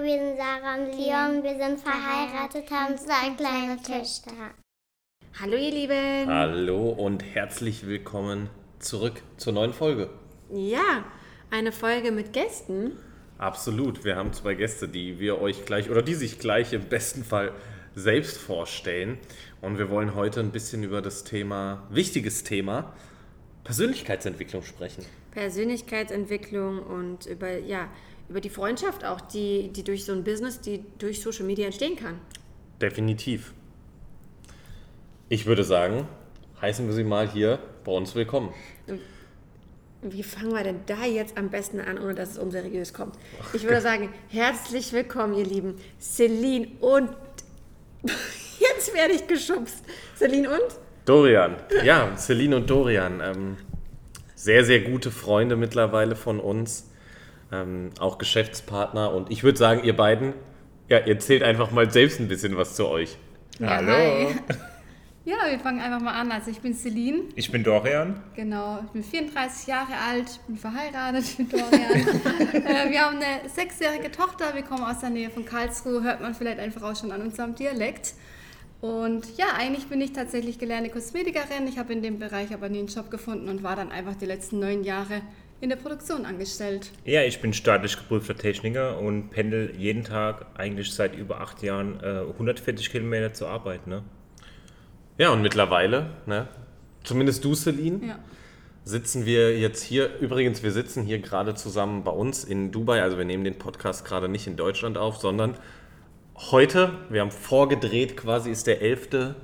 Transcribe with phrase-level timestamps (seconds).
[0.00, 1.42] Hallo, wir sind Sarah und Leon.
[1.42, 4.32] Wir sind verheiratet, haben zwei kleine Töchter.
[5.38, 6.26] Hallo ihr Lieben.
[6.26, 10.08] Hallo und herzlich willkommen zurück zur neuen Folge.
[10.50, 11.04] Ja,
[11.50, 12.92] eine Folge mit Gästen.
[13.38, 14.04] Absolut.
[14.04, 17.52] Wir haben zwei Gäste, die wir euch gleich oder die sich gleich im besten Fall
[17.94, 19.18] selbst vorstellen.
[19.60, 22.94] Und wir wollen heute ein bisschen über das Thema, wichtiges Thema,
[23.64, 25.04] Persönlichkeitsentwicklung sprechen.
[25.32, 27.88] Persönlichkeitsentwicklung und über, ja,
[28.30, 31.96] über die Freundschaft auch, die, die durch so ein Business, die durch Social Media entstehen
[31.96, 32.20] kann.
[32.80, 33.52] Definitiv.
[35.28, 36.06] Ich würde sagen,
[36.62, 38.54] heißen wir Sie mal hier bei uns willkommen.
[40.02, 43.16] Wie fangen wir denn da jetzt am besten an, ohne dass es unseriös kommt?
[43.52, 45.74] Ich würde sagen, herzlich willkommen, ihr Lieben.
[46.00, 47.10] Celine und.
[48.60, 49.82] Jetzt werde ich geschubst.
[50.16, 50.78] Celine und?
[51.04, 51.56] Dorian.
[51.84, 53.20] Ja, Celine und Dorian.
[53.20, 53.56] Ähm,
[54.34, 56.89] sehr, sehr gute Freunde mittlerweile von uns.
[57.52, 59.12] Ähm, auch Geschäftspartner.
[59.12, 60.34] Und ich würde sagen, ihr beiden,
[60.88, 63.16] ja, ihr erzählt einfach mal selbst ein bisschen was zu euch.
[63.58, 63.92] Ja, Hallo.
[63.92, 64.28] hi.
[65.26, 66.32] Ja, wir fangen einfach mal an.
[66.32, 68.22] Also ich bin Celine, Ich bin Dorian.
[68.34, 68.80] genau.
[68.86, 71.92] Ich bin 34 Jahre alt, bin verheiratet mit Dorian.
[72.54, 76.34] äh, wir haben eine sechsjährige Tochter, wir kommen aus der Nähe von Karlsruhe, hört man
[76.34, 78.14] vielleicht einfach auch schon an unserem Dialekt.
[78.80, 81.68] Und ja, eigentlich bin ich tatsächlich gelernte Kosmetikerin.
[81.68, 84.26] Ich habe in dem Bereich aber nie einen Job gefunden und war dann einfach die
[84.26, 85.20] letzten neun Jahre
[85.60, 86.90] in der Produktion angestellt.
[87.04, 92.00] Ja, ich bin staatlich geprüfter Techniker und pendel jeden Tag eigentlich seit über acht Jahren
[92.02, 93.86] äh, 140 Kilometer zur Arbeit.
[93.86, 94.02] Ne?
[95.18, 96.48] Ja, und mittlerweile, ne,
[97.04, 98.18] zumindest du, Celine, Ja.
[98.84, 100.18] sitzen wir jetzt hier.
[100.20, 103.02] Übrigens, wir sitzen hier gerade zusammen bei uns in Dubai.
[103.02, 105.56] Also wir nehmen den Podcast gerade nicht in Deutschland auf, sondern
[106.50, 109.34] heute, wir haben vorgedreht, quasi ist der 11.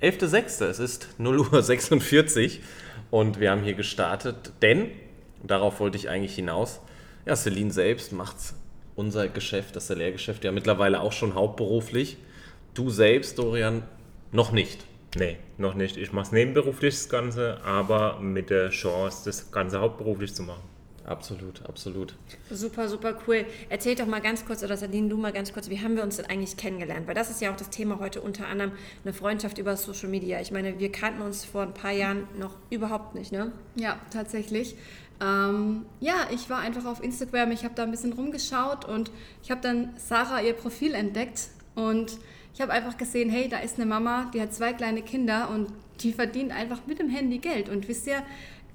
[0.00, 0.64] 11.6.
[0.64, 2.62] Es ist 0 Uhr 46
[3.10, 4.90] und wir haben hier gestartet, denn,
[5.42, 6.80] darauf wollte ich eigentlich hinaus,
[7.26, 8.36] ja, Celine selbst macht
[8.94, 12.16] unser Geschäft, das Lehrgeschäft, ja mittlerweile auch schon hauptberuflich.
[12.74, 13.82] Du selbst, Dorian,
[14.32, 14.84] noch nicht.
[15.16, 15.96] Nee, noch nicht.
[15.96, 20.62] Ich mache es nebenberuflich das Ganze, aber mit der Chance, das Ganze hauptberuflich zu machen.
[21.06, 22.14] Absolut, absolut.
[22.50, 23.46] Super, super cool.
[23.68, 26.16] Erzähl doch mal ganz kurz, oder Sadine, du mal ganz kurz, wie haben wir uns
[26.16, 27.06] denn eigentlich kennengelernt?
[27.06, 28.72] Weil das ist ja auch das Thema heute unter anderem,
[29.04, 30.40] eine Freundschaft über Social Media.
[30.40, 33.52] Ich meine, wir kannten uns vor ein paar Jahren noch überhaupt nicht, ne?
[33.76, 34.74] Ja, tatsächlich.
[35.20, 39.12] Ähm, ja, ich war einfach auf Instagram, ich habe da ein bisschen rumgeschaut und
[39.44, 42.18] ich habe dann Sarah ihr Profil entdeckt und
[42.52, 45.68] ich habe einfach gesehen, hey, da ist eine Mama, die hat zwei kleine Kinder und
[46.00, 47.68] die verdient einfach mit dem Handy Geld.
[47.68, 48.22] Und wisst ihr,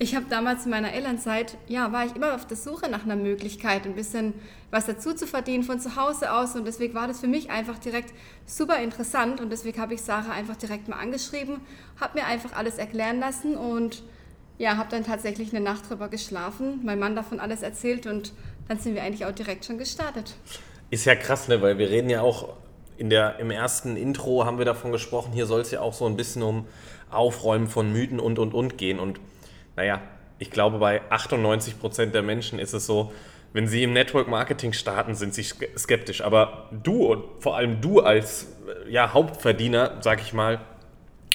[0.02, 3.16] ich habe damals in meiner Elternzeit, ja, war ich immer auf der Suche nach einer
[3.16, 4.34] Möglichkeit, ein bisschen
[4.72, 7.78] was dazu zu verdienen von zu Hause aus und deswegen war das für mich einfach
[7.78, 8.12] direkt
[8.48, 11.62] super interessant und deswegen habe ich Sarah einfach direkt mal angeschrieben,
[12.00, 14.02] habe mir einfach alles erklären lassen und
[14.58, 18.34] ja, habe dann tatsächlich eine Nacht drüber geschlafen, mein Mann davon alles erzählt und
[18.68, 20.34] dann sind wir eigentlich auch direkt schon gestartet.
[20.90, 21.62] Ist ja krass, ne?
[21.62, 22.50] weil wir reden ja auch
[22.98, 26.08] in der, im ersten Intro haben wir davon gesprochen, hier soll es ja auch so
[26.08, 26.66] ein bisschen um
[27.12, 29.00] Aufräumen von Mythen und und und gehen.
[29.00, 29.20] Und
[29.82, 30.00] naja,
[30.38, 33.12] ich glaube, bei 98% der Menschen ist es so,
[33.54, 36.22] wenn sie im Network Marketing starten, sind sie ske- skeptisch.
[36.22, 38.48] Aber du und vor allem du als
[38.86, 40.62] äh, ja, Hauptverdiener, sag ich mal,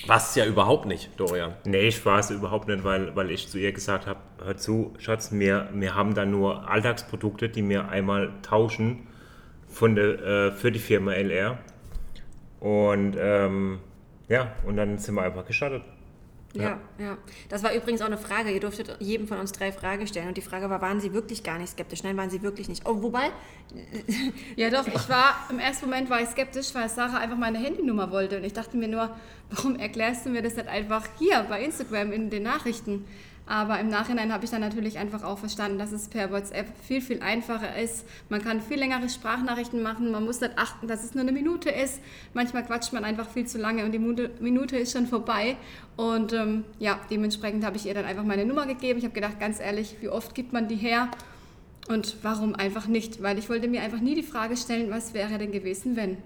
[0.07, 1.55] warst es ja überhaupt nicht, Dorian.
[1.65, 4.95] Nee, ich war es überhaupt nicht, weil, weil ich zu ihr gesagt habe, hör zu,
[4.99, 9.09] Schatz, wir, wir haben da nur Alltagsprodukte, die wir einmal tauschen
[9.69, 11.59] von der, äh, für die Firma LR.
[12.61, 13.81] Und ähm,
[14.29, 15.83] ja, und dann sind wir einfach gestartet.
[16.63, 17.19] Ja, ja.
[17.49, 18.51] Das war übrigens auch eine Frage.
[18.51, 20.29] Ihr durftet jedem von uns drei Fragen stellen.
[20.29, 22.03] Und die Frage war, waren Sie wirklich gar nicht skeptisch?
[22.03, 22.87] Nein, waren Sie wirklich nicht.
[22.87, 23.31] Oh, wobei,
[24.57, 28.11] Ja doch, ich war, im ersten Moment war ich skeptisch, weil Sarah einfach meine Handynummer
[28.11, 29.11] wollte und ich dachte mir nur,
[29.51, 33.05] warum erklärst du mir das nicht einfach hier bei Instagram in den Nachrichten?
[33.49, 37.01] Aber im Nachhinein habe ich dann natürlich einfach auch verstanden, dass es per WhatsApp viel,
[37.01, 38.05] viel einfacher ist.
[38.29, 41.71] Man kann viel längere Sprachnachrichten machen, man muss nicht achten, dass es nur eine Minute
[41.71, 42.01] ist.
[42.35, 45.57] Manchmal quatscht man einfach viel zu lange und die Minute, ist schon vorbei.
[45.97, 48.99] Und ähm, ja, dementsprechend habe ich ihr dann einfach meine Nummer gegeben.
[48.99, 51.09] Ich habe gedacht, ganz ehrlich, wie oft gibt man die her?
[51.89, 53.23] Und warum einfach nicht?
[53.23, 56.17] Weil ich wollte mir einfach nie die Frage stellen, was wäre denn gewesen, wenn?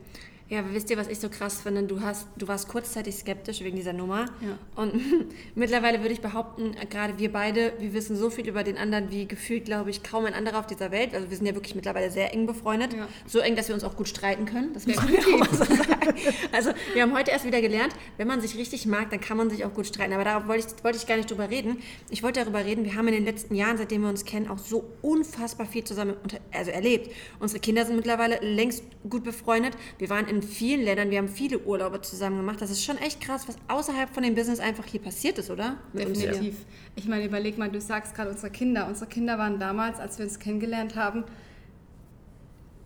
[0.51, 1.85] Ja, wisst ihr, was ich so krass finde?
[1.85, 4.27] Du, hast, du warst kurzzeitig skeptisch wegen dieser Nummer.
[4.41, 4.59] Ja.
[4.75, 5.01] Und
[5.55, 9.29] mittlerweile würde ich behaupten, gerade wir beide, wir wissen so viel über den anderen, wie
[9.29, 11.15] gefühlt, glaube ich, kaum ein anderer auf dieser Welt.
[11.15, 12.95] Also wir sind ja wirklich mittlerweile sehr eng befreundet.
[12.95, 13.07] Ja.
[13.29, 14.75] So eng, dass wir uns auch gut streiten können.
[14.75, 16.15] Das muss man auch mal so sagen.
[16.51, 19.51] Also wir haben heute erst wieder gelernt, wenn man sich richtig mag, dann kann man
[19.51, 20.13] sich auch gut streiten.
[20.15, 21.79] Aber darauf wollte ich, wollte ich gar nicht drüber reden.
[22.11, 24.59] Ich wollte darüber reden, wir haben in den letzten Jahren, seitdem wir uns kennen, auch
[24.59, 27.15] so unfassbar viel zusammen unter, also erlebt.
[27.39, 29.75] Unsere Kinder sind mittlerweile längst gut befreundet.
[29.99, 32.61] Wir waren in vielen Ländern, wir haben viele Urlaube zusammen gemacht.
[32.61, 35.77] Das ist schon echt krass, was außerhalb von dem Business einfach hier passiert ist, oder?
[35.93, 36.09] Mit.
[36.09, 36.57] Definitiv.
[36.97, 38.87] Ich meine, überleg mal, du sagst gerade unsere Kinder.
[38.87, 41.25] Unsere Kinder waren damals, als wir uns kennengelernt haben,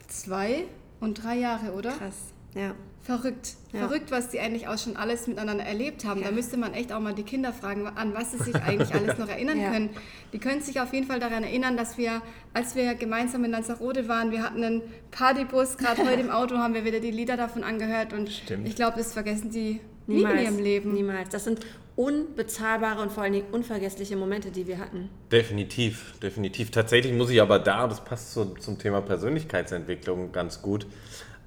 [0.09, 0.67] zwei
[1.01, 1.93] und drei Jahre, oder?
[1.93, 2.33] Krass.
[2.55, 2.75] Ja.
[3.05, 3.51] Verrückt.
[3.73, 3.81] Ja.
[3.87, 6.23] Verrückt, was die eigentlich auch schon alles miteinander erlebt haben.
[6.23, 6.29] Ja.
[6.29, 9.19] Da müsste man echt auch mal die Kinder fragen, an was sie sich eigentlich alles
[9.19, 9.71] noch erinnern Ja.
[9.71, 9.91] können.
[10.33, 12.23] Die können sich auf jeden Fall daran erinnern, dass wir,
[12.55, 16.73] als wir gemeinsam in Lanzarote waren, wir hatten einen Partybus, gerade heute im Auto haben
[16.73, 18.67] wir wieder die Lieder davon angehört und Stimmt.
[18.67, 20.93] ich glaube, das vergessen die nie in ihrem Leben.
[20.95, 21.29] Niemals.
[21.29, 21.61] Das sind
[21.97, 25.11] unbezahlbare und vor allen Dingen unvergessliche Momente, die wir hatten.
[25.31, 26.71] Definitiv, definitiv.
[26.71, 30.87] Tatsächlich muss ich aber da, das passt zu, zum Thema Persönlichkeitsentwicklung ganz gut,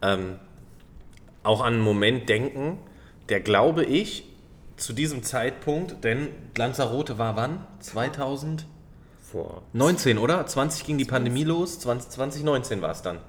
[0.02, 0.36] ähm,
[1.48, 2.78] auch an einen Moment denken,
[3.30, 4.24] der glaube ich
[4.76, 7.66] zu diesem Zeitpunkt, denn Lanzarote war wann?
[7.80, 8.68] 2019,
[9.20, 9.64] Vor
[10.24, 10.46] oder?
[10.46, 13.20] 20 ging die Pandemie los, 20, 2019 war es dann.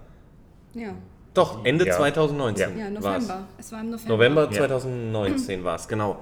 [0.75, 0.91] Ja,
[1.35, 1.97] Doch, Ende Ja.
[1.97, 3.27] 2019 ja war es.
[3.29, 3.47] November.
[3.59, 4.09] Es war im November.
[4.15, 4.51] November Ja.
[4.59, 6.19] 2019 war es, genau.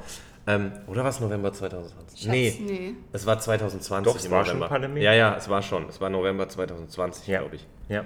[0.46, 2.28] Ähm, oder war es November 2020?
[2.28, 2.94] Nee, Nee.
[3.12, 4.68] es war 2020 Doch, es im war schon November.
[4.68, 5.00] Pandemie?
[5.00, 5.88] Ja, ja, es war schon.
[5.88, 7.40] Es war November 2020, Ja.
[7.40, 7.66] glaube ich.
[7.88, 8.04] Ja.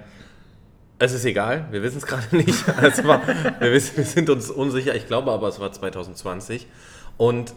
[1.01, 2.63] Es ist egal, wir wissen es gerade nicht.
[2.79, 4.93] Es war, wir, wissen, wir sind uns unsicher.
[4.93, 6.67] Ich glaube aber, es war 2020.
[7.17, 7.55] Und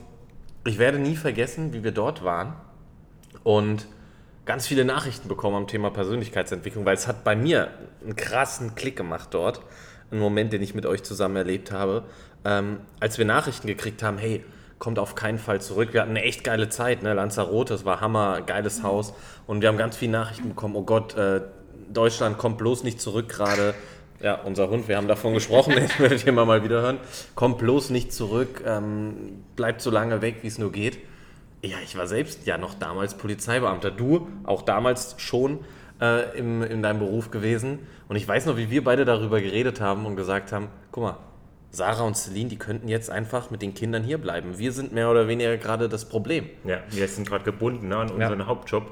[0.65, 2.55] ich werde nie vergessen, wie wir dort waren
[3.43, 3.87] und
[4.47, 7.69] ganz viele Nachrichten bekommen am Thema Persönlichkeitsentwicklung, weil es hat bei mir
[8.03, 9.61] einen krassen Klick gemacht dort.
[10.11, 12.05] Einen Moment, den ich mit euch zusammen erlebt habe.
[12.47, 14.43] Ähm, als wir Nachrichten gekriegt haben, hey,
[14.79, 15.93] kommt auf keinen Fall zurück.
[15.93, 17.13] Wir hatten eine echt geile Zeit, ne?
[17.13, 19.13] Lanzarote, das war Hammer, geiles Haus.
[19.47, 21.43] Und wir haben ganz viele Nachrichten bekommen, oh Gott, äh,
[21.93, 23.75] Deutschland kommt bloß nicht zurück gerade.
[24.21, 26.99] Ja, unser Hund, wir haben davon gesprochen, den werdet ihr mal, mal wieder hören.
[27.35, 30.99] Kommt bloß nicht zurück, ähm, bleibt so lange weg, wie es nur geht.
[31.63, 33.91] Ja, ich war selbst ja noch damals Polizeibeamter.
[33.91, 35.61] Du auch damals schon
[36.01, 37.81] äh, im, in deinem Beruf gewesen.
[38.09, 41.17] Und ich weiß noch, wie wir beide darüber geredet haben und gesagt haben, guck mal,
[41.71, 44.59] Sarah und Celine, die könnten jetzt einfach mit den Kindern hier bleiben.
[44.59, 46.49] Wir sind mehr oder weniger gerade das Problem.
[46.65, 48.85] ja, wir sind gerade gebunden ne, an unseren Hauptjob.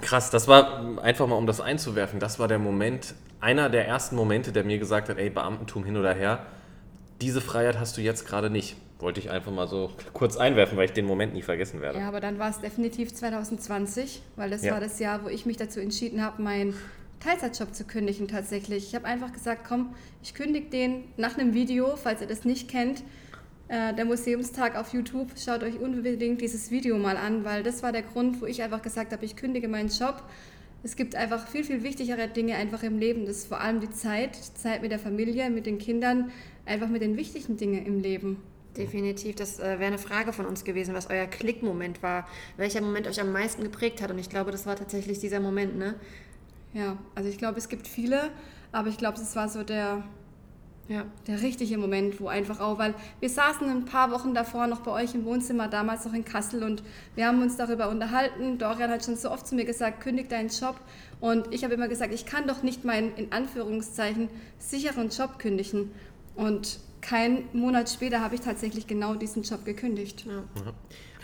[0.00, 4.16] Krass, das war einfach mal, um das einzuwerfen, das war der Moment, einer der ersten
[4.16, 6.46] Momente, der mir gesagt hat, ey, Beamtentum hin oder her,
[7.20, 8.76] diese Freiheit hast du jetzt gerade nicht.
[8.98, 11.98] Wollte ich einfach mal so kurz einwerfen, weil ich den Moment nie vergessen werde.
[11.98, 14.72] Ja, aber dann war es definitiv 2020, weil das Ja.
[14.72, 16.74] war das Jahr, wo ich mich dazu entschieden habe, meinen
[17.20, 18.88] Teilzeitjob zu kündigen tatsächlich.
[18.88, 22.70] Ich habe einfach gesagt, komm, ich kündige den nach einem Video, falls ihr das nicht
[22.70, 23.02] kennt.
[23.68, 27.90] Äh, der Museumstag auf YouTube, schaut euch unbedingt dieses Video mal an, weil das war
[27.90, 30.22] der Grund, wo ich einfach gesagt habe, ich kündige meinen Job.
[30.84, 33.26] Es gibt einfach viel, viel wichtigere Dinge einfach im Leben.
[33.26, 36.30] Das ist vor allem die Zeit, die Zeit mit der Familie, mit den Kindern,
[36.64, 38.40] einfach mit den wichtigen Dingen im Leben.
[38.76, 43.08] Definitiv, das äh, wäre eine Frage von uns gewesen, was euer Klickmoment war, welcher Moment
[43.08, 44.12] euch am meisten geprägt hat.
[44.12, 45.94] Und ich glaube, das war tatsächlich dieser Moment, ne?
[46.72, 48.30] Ja, also ich glaube, es gibt viele,
[48.70, 50.04] aber ich glaube, es war so der,
[50.88, 51.04] Ja.
[51.26, 54.92] der richtige Moment, wo einfach auch, weil wir saßen ein paar Wochen davor noch bei
[54.92, 56.82] euch im Wohnzimmer, damals noch in Kassel und
[57.16, 58.58] wir haben uns darüber unterhalten.
[58.58, 60.76] Dorian hat schon so oft zu mir gesagt, kündig deinen Job
[61.20, 64.28] und ich habe immer gesagt, ich kann doch nicht meinen, in Anführungszeichen,
[64.58, 65.90] sicheren Job kündigen
[66.36, 70.26] und keinen Monat später habe ich tatsächlich genau diesen Job gekündigt.
[70.26, 70.42] Ja.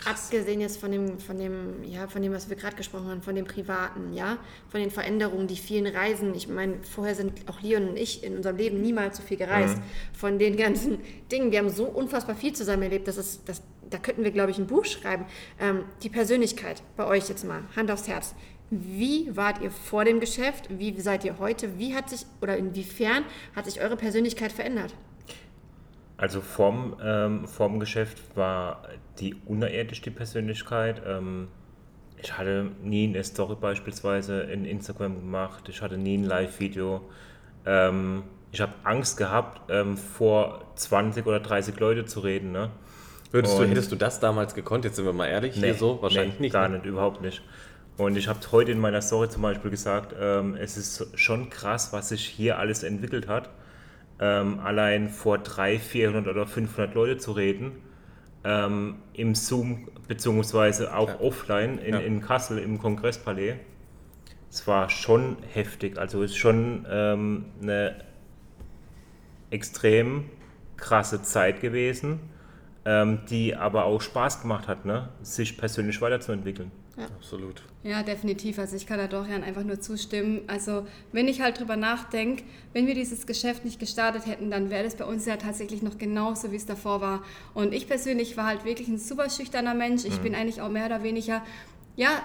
[0.05, 3.35] Abgesehen jetzt von dem, von dem, ja, von dem, was wir gerade gesprochen haben, von
[3.35, 4.37] dem Privaten, ja,
[4.69, 6.35] von den Veränderungen, die vielen Reisen.
[6.35, 9.77] Ich meine, vorher sind auch Leon und ich in unserem Leben niemals so viel gereist.
[10.13, 10.99] Von den ganzen
[11.31, 14.51] Dingen, wir haben so unfassbar viel zusammen erlebt, das ist, das, da könnten wir, glaube
[14.51, 15.25] ich, ein Buch schreiben.
[15.59, 18.35] Ähm, die Persönlichkeit bei euch jetzt mal, Hand aufs Herz.
[18.69, 20.67] Wie wart ihr vor dem Geschäft?
[20.69, 21.77] Wie seid ihr heute?
[21.77, 23.23] Wie hat sich oder inwiefern
[23.55, 24.95] hat sich eure Persönlichkeit verändert?
[26.17, 28.83] Also vorm, ähm, vorm Geschäft war
[29.19, 31.01] die unerirdisch die Persönlichkeit.
[31.05, 31.47] Ähm,
[32.17, 35.67] ich hatte nie eine Story beispielsweise in Instagram gemacht.
[35.69, 37.01] Ich hatte nie ein Live-Video.
[37.65, 42.51] Ähm, ich habe Angst gehabt, ähm, vor 20 oder 30 Leute zu reden.
[42.51, 42.69] Ne?
[43.31, 44.85] Würdest du, hättest du das damals gekonnt?
[44.85, 45.99] Jetzt sind wir mal ehrlich, hier so?
[46.01, 46.53] Wahrscheinlich nee, nicht.
[46.53, 46.77] Gar ne?
[46.77, 47.41] nicht, überhaupt nicht.
[47.97, 51.93] Und ich habe heute in meiner Story zum Beispiel gesagt, ähm, es ist schon krass,
[51.93, 53.49] was sich hier alles entwickelt hat.
[54.19, 57.73] Ähm, allein vor 300, 400 oder 500 Leute zu reden,
[58.43, 61.19] ähm, im Zoom beziehungsweise auch Ja.
[61.19, 61.99] offline in, Ja.
[61.99, 63.55] in Kassel im Kongresspalais.
[64.49, 67.95] Es war schon heftig, also es ist schon ähm, eine
[69.49, 70.25] extrem
[70.77, 72.19] krasse Zeit gewesen,
[72.85, 75.09] ähm, die aber auch Spaß gemacht hat, ne?
[75.21, 76.71] sich persönlich weiterzuentwickeln.
[76.97, 77.63] Absolut.
[77.83, 78.59] Ja, definitiv.
[78.59, 80.41] Also ich kann da Dorian einfach nur zustimmen.
[80.47, 84.83] Also wenn ich halt drüber nachdenke, wenn wir dieses Geschäft nicht gestartet hätten, dann wäre
[84.83, 87.23] das bei uns ja tatsächlich noch genauso, wie es davor war.
[87.53, 90.05] Und ich persönlich war halt wirklich ein super schüchterner Mensch.
[90.05, 91.41] Ich bin eigentlich auch mehr oder weniger,
[91.95, 92.21] ja,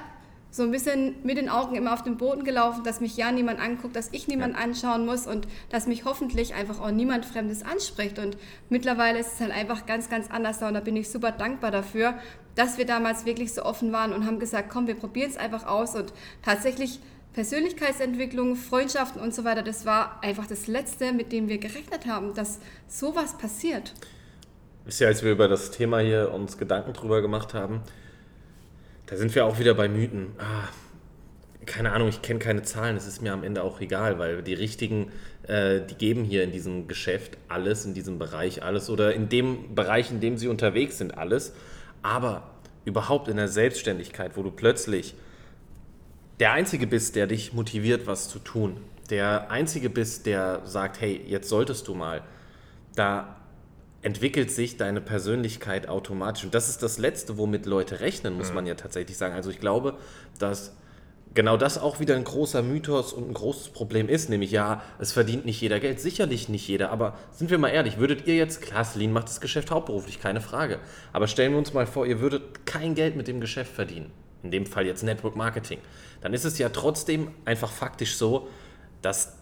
[0.50, 3.60] so ein bisschen mit den Augen immer auf dem Boden gelaufen, dass mich ja niemand
[3.60, 8.18] anguckt, dass ich niemand anschauen muss und dass mich hoffentlich einfach auch niemand Fremdes anspricht.
[8.18, 8.38] Und
[8.70, 11.70] mittlerweile ist es halt einfach ganz, ganz anders da und da bin ich super dankbar
[11.70, 12.14] dafür,
[12.58, 15.64] dass wir damals wirklich so offen waren und haben gesagt, komm, wir probieren es einfach
[15.64, 16.12] aus und
[16.42, 16.98] tatsächlich
[17.32, 22.34] Persönlichkeitsentwicklung, Freundschaften und so weiter, das war einfach das Letzte, mit dem wir gerechnet haben,
[22.34, 23.94] dass sowas passiert.
[24.84, 27.80] Wisst ihr, als wir über das Thema hier uns Gedanken drüber gemacht haben,
[29.06, 30.32] da sind wir auch wieder bei Mythen.
[30.38, 30.68] Ah,
[31.64, 34.54] keine Ahnung, ich kenne keine Zahlen, es ist mir am Ende auch egal, weil die
[34.54, 35.12] richtigen,
[35.46, 39.76] äh, die geben hier in diesem Geschäft alles, in diesem Bereich alles oder in dem
[39.76, 41.52] Bereich, in dem sie unterwegs sind, alles.
[42.02, 42.50] Aber
[42.84, 45.14] überhaupt in der Selbstständigkeit, wo du plötzlich
[46.40, 48.76] der Einzige bist, der dich motiviert, was zu tun,
[49.10, 52.22] der Einzige bist, der sagt, hey, jetzt solltest du mal,
[52.94, 53.36] da
[54.02, 56.44] entwickelt sich deine Persönlichkeit automatisch.
[56.44, 59.34] Und das ist das Letzte, womit Leute rechnen, muss man ja tatsächlich sagen.
[59.34, 59.94] Also ich glaube,
[60.38, 60.76] dass
[61.34, 65.12] genau das auch wieder ein großer Mythos und ein großes Problem ist, nämlich ja, es
[65.12, 68.62] verdient nicht jeder Geld, sicherlich nicht jeder, aber sind wir mal ehrlich, würdet ihr jetzt,
[68.62, 70.78] klar, Celine macht das Geschäft hauptberuflich, keine Frage,
[71.12, 74.10] aber stellen wir uns mal vor, ihr würdet kein Geld mit dem Geschäft verdienen,
[74.42, 75.78] in dem Fall jetzt Network Marketing,
[76.20, 78.48] dann ist es ja trotzdem einfach faktisch so,
[79.02, 79.36] dass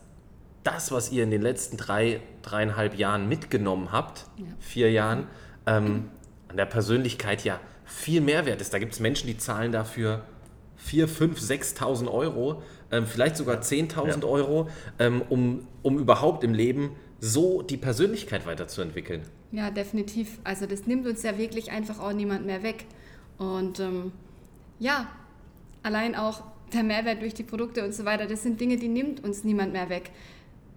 [0.63, 4.25] das, was ihr in den letzten drei, dreieinhalb Jahren mitgenommen habt,
[4.59, 5.29] vier Jahren,
[5.67, 6.11] ähm,
[6.49, 8.75] an der Persönlichkeit ja viel mehr wert ist.
[8.75, 10.25] Da gibt es Menschen, die zahlen dafür
[10.77, 14.29] 4, 5, 6.000 Euro, ähm, vielleicht sogar 10.000 Ja.
[14.29, 14.69] Euro,
[14.99, 19.23] ähm, um, um überhaupt im Leben so die Persönlichkeit weiterzuentwickeln.
[19.53, 20.39] Ja, definitiv.
[20.45, 22.85] Also das nimmt uns ja wirklich einfach auch niemand mehr weg.
[23.39, 24.13] Und ähm,
[24.79, 25.09] ja,
[25.83, 26.43] allein auch
[26.73, 29.73] der Mehrwert durch die Produkte und so weiter, das sind Dinge, die nimmt uns niemand
[29.73, 30.11] mehr weg.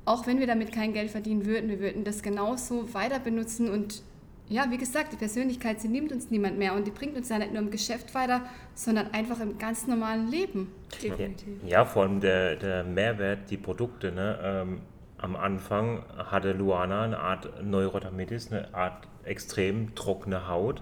[0.05, 4.01] Auch wenn wir damit kein Geld verdienen würden, wir würden das genauso weiter benutzen und
[4.49, 7.37] ja, wie gesagt, die Persönlichkeit, sie nimmt uns niemand mehr und die bringt uns ja
[7.37, 8.41] nicht nur im Geschäft weiter,
[8.73, 10.71] sondern einfach im ganz normalen Leben.
[11.01, 11.47] Definitiv.
[11.65, 14.11] Ja, vor allem der, der Mehrwert, die Produkte.
[14.11, 14.39] Ne?
[14.41, 14.81] Ähm,
[15.19, 20.81] am Anfang hatte Luana eine Art Neurodermitis, eine Art extrem trockene Haut.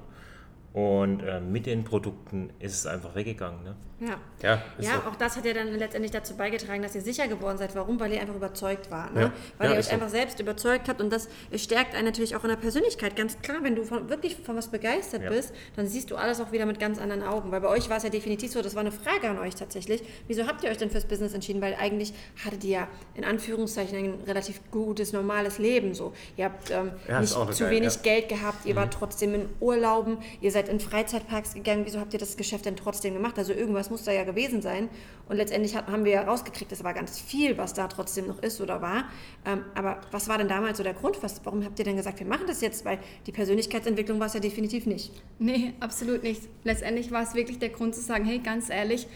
[0.72, 3.64] Und äh, mit den Produkten ist es einfach weggegangen.
[3.64, 3.76] Ne?
[4.00, 4.20] Ja.
[4.44, 5.10] Ja, Ja, so.
[5.10, 7.74] auch das hat ja dann letztendlich dazu beigetragen, dass ihr sicher geworden seid.
[7.76, 8.00] Warum?
[8.00, 9.16] Weil ihr einfach überzeugt wart.
[9.16, 9.22] Ne?
[9.22, 9.32] Ja.
[9.58, 9.94] Weil Ja, ihr euch so.
[9.94, 13.16] einfach selbst überzeugt habt und das stärkt einen natürlich auch in der Persönlichkeit.
[13.16, 16.52] Ganz klar, wenn du von, wirklich von was begeistert bist, dann siehst du alles auch
[16.52, 17.52] wieder mit ganz anderen Augen.
[17.52, 20.04] Weil bei euch war es ja definitiv so, das war eine Frage an euch tatsächlich.
[20.28, 21.60] Wieso habt ihr euch denn fürs Business entschieden?
[21.62, 22.14] Weil eigentlich
[22.46, 25.96] hattet ihr ja in Anführungszeichen ein relativ gutes, normales Leben.
[25.96, 26.14] So.
[26.36, 27.98] Ihr habt ähm, nicht zu geil, wenig.
[27.98, 28.02] Mhm.
[28.04, 31.82] Geld gehabt, ihr wart trotzdem in Urlauben, ihr seid in Freizeitparks gegangen.
[31.86, 33.40] Wieso habt ihr das Geschäft denn trotzdem gemacht?
[33.40, 34.90] Also irgendwas muss da ja gewesen sein.
[35.30, 38.42] Und letztendlich hat, haben wir ja rausgekriegt, das war ganz viel, was da trotzdem noch
[38.42, 39.06] ist oder war.
[39.46, 41.22] Ähm, aber was war denn damals so der Grund?
[41.22, 42.86] Was, warum habt ihr denn gesagt, wir machen das jetzt?
[42.86, 45.12] Weil die Persönlichkeitsentwicklung war es ja definitiv nicht.
[45.40, 46.42] Nee, absolut nicht.
[46.64, 49.08] Letztendlich war es wirklich der Grund zu sagen, hey, ganz ehrlich,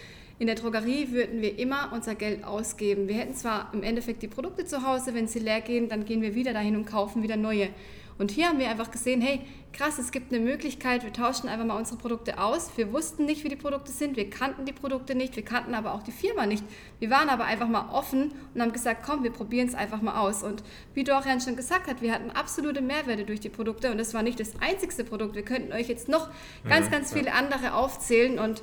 [0.41, 3.07] in der Drogerie würden wir immer unser Geld ausgeben.
[3.07, 6.23] Wir hätten zwar im Endeffekt die Produkte zu Hause, wenn sie leer gehen, dann gehen
[6.23, 7.69] wir wieder dahin und kaufen wieder neue.
[8.17, 9.41] Und hier haben wir einfach gesehen, hey,
[9.73, 12.71] krass, es gibt eine Möglichkeit, wir tauschen einfach mal unsere Produkte aus.
[12.75, 15.93] Wir wussten nicht, wie die Produkte sind, wir kannten die Produkte nicht, wir kannten aber
[15.93, 16.63] auch die Firma nicht.
[16.99, 20.19] Wir waren aber einfach mal offen und haben gesagt, komm, wir probieren es einfach mal
[20.19, 20.43] aus.
[20.43, 20.63] Und
[20.93, 24.23] wie Dorian schon gesagt hat, wir hatten absolute Mehrwerte durch die Produkte und das war
[24.23, 25.35] nicht das einzigste Produkt.
[25.35, 26.29] Wir könnten euch jetzt noch
[26.67, 28.61] ganz, ganz viele andere aufzählen und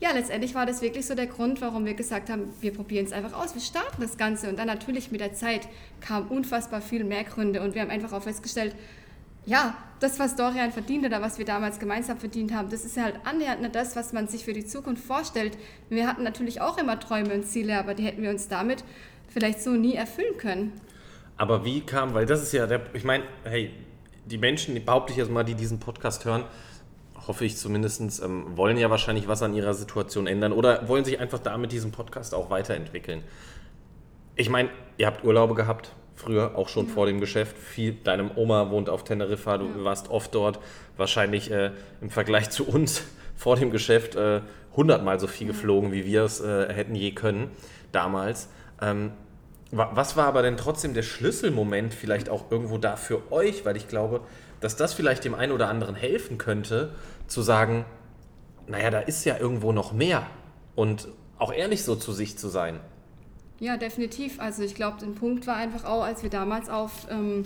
[0.00, 3.12] ja, letztendlich war das wirklich so der Grund, warum wir gesagt haben, wir probieren es
[3.12, 4.48] einfach aus, wir starten das Ganze.
[4.48, 5.68] Und dann natürlich mit der Zeit
[6.00, 8.74] kamen unfassbar viel mehr Gründe und wir haben einfach auch festgestellt,
[9.46, 13.04] ja, das, was Dorian verdient oder was wir damals gemeinsam verdient haben, das ist ja
[13.04, 15.56] halt annähernd nicht das, was man sich für die Zukunft vorstellt.
[15.88, 18.84] Wir hatten natürlich auch immer Träume und Ziele, aber die hätten wir uns damit
[19.28, 20.72] vielleicht so nie erfüllen können.
[21.36, 23.70] Aber wie kam, weil das ist ja der, ich meine, hey,
[24.24, 26.44] die Menschen, behaupte ich jetzt mal, die diesen Podcast hören,
[27.26, 31.18] hoffe ich zumindest, ähm, wollen ja wahrscheinlich was an ihrer Situation ändern oder wollen sich
[31.20, 33.22] einfach da mit diesem Podcast auch weiterentwickeln.
[34.36, 34.68] Ich meine,
[34.98, 37.56] ihr habt Urlaube gehabt, früher auch schon vor dem Geschäft.
[37.56, 40.58] Viel, deine Oma wohnt auf Teneriffa, du warst oft dort.
[40.96, 43.02] Wahrscheinlich äh, im Vergleich zu uns
[43.36, 44.40] vor dem Geschäft äh,
[44.76, 47.50] hundertmal so viel geflogen, wie wir es äh, hätten je können
[47.92, 48.48] damals.
[48.80, 49.12] Ähm,
[49.72, 53.64] Wa- Was war aber denn trotzdem der Schlüsselmoment vielleicht auch irgendwo da für euch?
[53.64, 54.20] Weil ich glaube,
[54.60, 56.90] dass das vielleicht dem einen oder anderen helfen könnte,
[57.26, 57.84] zu sagen,
[58.66, 60.26] naja, da ist ja irgendwo noch mehr.
[60.74, 62.80] Und auch ehrlich so zu sich zu sein.
[63.58, 64.40] Ja, definitiv.
[64.40, 67.44] Also ich glaube, ein Punkt war einfach auch, als wir damals auf, ähm,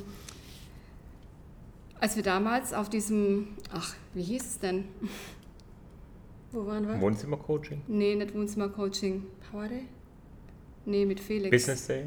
[2.01, 4.85] als wir damals auf diesem, ach, wie hieß es denn?
[6.53, 7.01] Wo waren wir?
[7.01, 9.25] Wohnzimmercoaching, Nee, nicht Wohnzimmer-Coaching.
[9.51, 9.85] Power Day?
[10.85, 11.51] Nee, mit Felix.
[11.51, 12.07] Business Day.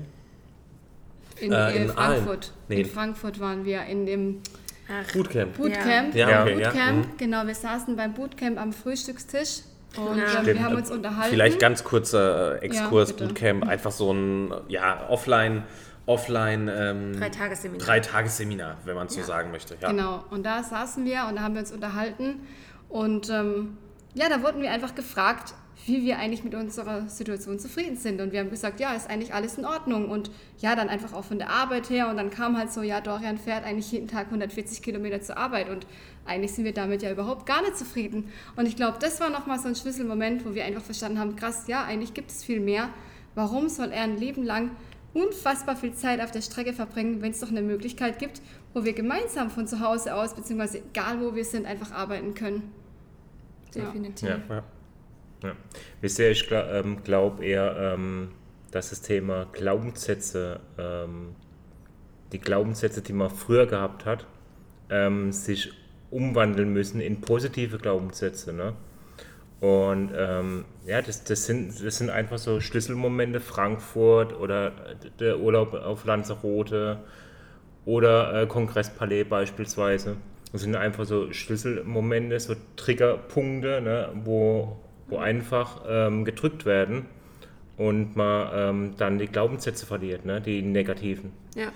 [1.39, 2.53] In, Äh, äh, in Frankfurt.
[2.67, 2.81] Nee.
[2.81, 4.41] In Frankfurt waren wir in dem
[4.89, 5.55] Ach, Bootcamp.
[5.57, 6.13] Bootcamp.
[6.15, 6.69] Ja, Ja, okay, ja.
[6.69, 7.17] Bootcamp, Mhm.
[7.17, 7.47] genau.
[7.47, 9.61] Wir saßen beim Bootcamp am Frühstückstisch
[9.97, 10.39] und Ja.
[10.39, 11.29] ähm, wir haben uns unterhalten.
[11.31, 13.25] Vielleicht ganz kurzer äh, Exkurs, Ja.
[13.25, 15.63] Bootcamp, einfach so ein ja, offline,
[16.05, 17.85] offline ähm, Drei Tagesseminar.
[17.85, 19.25] drei Tagesseminar, wenn man es so Ja.
[19.25, 19.77] sagen möchte.
[19.79, 19.89] Ja.
[19.89, 22.41] Genau, und da saßen wir und da haben wir uns unterhalten.
[22.89, 23.77] Und ähm,
[24.13, 25.53] ja, da wurden wir einfach gefragt,
[25.85, 28.21] wie wir eigentlich mit unserer Situation zufrieden sind.
[28.21, 30.09] Und wir haben gesagt, ja, ist eigentlich alles in Ordnung.
[30.09, 32.09] Und ja, dann einfach auch von der Arbeit her.
[32.09, 35.69] Und dann kam halt so, ja, Dorian fährt eigentlich jeden Tag 140 Kilometer zur Arbeit.
[35.69, 35.85] Und
[36.25, 38.29] eigentlich sind wir damit ja überhaupt gar nicht zufrieden.
[38.55, 41.67] Und ich glaube, das war nochmal so ein Schlüsselmoment, wo wir einfach verstanden haben, krass,
[41.67, 42.89] ja, eigentlich gibt es viel mehr.
[43.35, 44.71] Warum soll er ein Leben lang
[45.13, 48.41] unfassbar viel Zeit auf der Strecke verbringen, wenn es doch eine Möglichkeit gibt,
[48.73, 52.71] wo wir gemeinsam von zu Hause aus, beziehungsweise egal wo wir sind, einfach arbeiten können.
[53.75, 54.29] Definitiv.
[54.29, 54.39] Ja.
[54.49, 54.63] Ja.
[55.43, 55.55] Ja.
[56.01, 58.29] Ihr, ich glaube ähm, glaub eher, ähm,
[58.71, 61.35] dass das Thema Glaubenssätze, ähm,
[62.31, 64.25] die Glaubenssätze, die man früher gehabt hat,
[64.89, 65.71] ähm, sich
[66.09, 68.53] umwandeln müssen in positive Glaubenssätze.
[68.53, 68.73] Ne?
[69.59, 74.71] Und ähm, ja, das, das, sind, das sind einfach so Schlüsselmomente, Frankfurt oder
[75.19, 76.99] der Urlaub auf Lanzarote
[77.85, 80.17] oder äh, Kongresspalais beispielsweise.
[80.51, 84.77] Das sind einfach so Schlüsselmomente, so Triggerpunkte, ne, wo,
[85.13, 87.05] wo einfach ähm, gedrückt werden
[87.77, 91.31] und man ähm, dann die Glaubenssätze verliert, ne, die negativen.
[91.55, 91.71] Ja,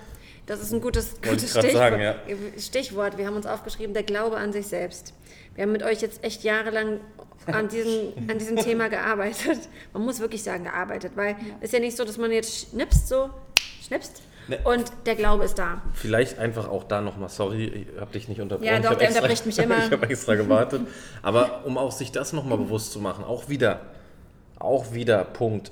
[0.46, 1.72] das ist ein gutes, gutes Stichwort.
[1.72, 2.16] sagen, ja.
[2.58, 3.18] Stichwort.
[3.18, 5.14] Wir haben uns aufgeschrieben, der Glaube an sich selbst.
[5.56, 7.00] Wir haben mit euch jetzt echt jahrelang
[7.46, 9.60] an diesem, an diesem Thema gearbeitet.
[9.94, 13.08] Man muss wirklich sagen, gearbeitet, weil es ist ja nicht so, dass man jetzt schnipst,
[13.08, 13.30] so,
[13.86, 14.60] schnipst Ne.
[14.64, 15.82] und der Glaube ist da.
[15.94, 18.68] Vielleicht einfach auch da nochmal, sorry, ich habe dich nicht unterbrochen.
[18.68, 19.78] Ja, Ich doch, der extra, unterbricht mich immer.
[19.86, 20.82] ich habe extra gewartet.
[21.22, 23.82] Aber um auch sich das nochmal bewusst zu machen, auch wieder,
[24.60, 25.72] auch wieder Punkt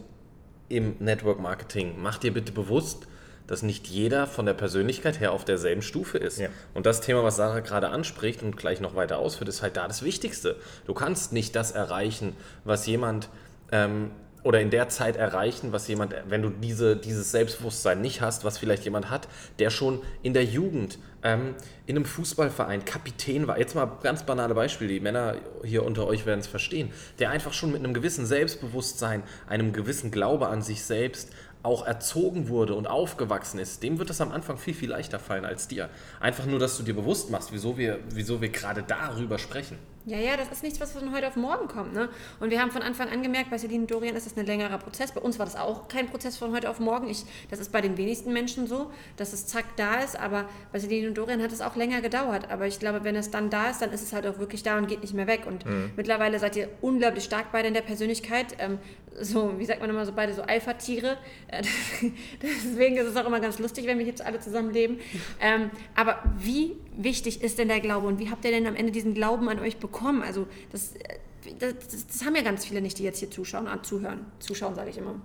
[0.70, 1.96] im Network Marketing.
[1.98, 3.08] Mach dir bitte bewusst,
[3.48, 6.40] dass nicht jeder von der Persönlichkeit her auf derselben Stufe ist.
[6.40, 6.50] Ja.
[6.74, 9.88] Und das Thema, was Sarah gerade anspricht und gleich noch weiter ausführt, ist halt da
[9.88, 10.56] das Wichtigste.
[10.86, 13.30] Du kannst nicht das erreichen, was jemand
[13.72, 14.12] ähm,
[14.46, 18.60] oder in der Zeit erreichen, was jemand, wenn du diese, dieses Selbstbewusstsein nicht hast, was
[18.60, 21.56] vielleicht jemand hat, der schon in der Jugend ähm,
[21.88, 23.58] in einem Fußballverein Kapitän war.
[23.58, 27.54] Jetzt mal ganz banale Beispiele, die Männer hier unter euch werden es verstehen, der einfach
[27.54, 31.32] schon mit einem gewissen Selbstbewusstsein, einem gewissen Glaube an sich selbst
[31.64, 35.46] auch erzogen wurde und aufgewachsen ist, dem wird es am Anfang viel, viel leichter fallen
[35.46, 35.90] als dir.
[36.20, 39.80] Einfach nur, dass du dir bewusst machst, wieso wir, wieso wir gerade darüber sprechen.
[40.08, 41.94] Ja, ja, das ist nichts, was von heute auf morgen kommt.
[41.94, 42.10] Ne?
[42.40, 44.78] Und wir haben von Anfang an gemerkt, bei Celine und Dorian ist das ein längerer
[44.78, 45.12] Prozess.
[45.12, 47.10] Bei uns war das auch kein Prozess von heute auf morgen.
[47.10, 50.20] Ich, das ist bei den wenigsten Menschen so, dass es zack da ist.
[50.20, 52.52] Aber bei Celine und Dorian hat es auch länger gedauert.
[52.52, 54.78] Aber ich glaube, wenn es dann da ist, dann ist es halt auch wirklich da
[54.78, 55.46] und geht nicht mehr weg.
[55.48, 55.66] Und
[55.96, 58.56] mittlerweile seid ihr unglaublich stark beide in der Persönlichkeit.
[58.60, 58.78] Ähm,
[59.20, 61.18] so, wie sagt man immer so, beide so Alpha-Tiere.
[61.48, 61.64] Äh,
[62.44, 65.00] Deswegen ist es auch immer ganz lustig, wenn wir jetzt alle zusammen leben.
[65.42, 68.92] Ähm, aber wie wichtig ist denn der Glaube und wie habt ihr denn am Ende
[68.92, 69.95] diesen Glauben an euch bekommen?
[70.22, 71.18] Also das, äh,
[71.60, 74.26] das, das, das haben ja ganz viele nicht, die jetzt hier zuschauen, ah, zuhören.
[74.40, 75.16] Zuschauen, sage ich immer.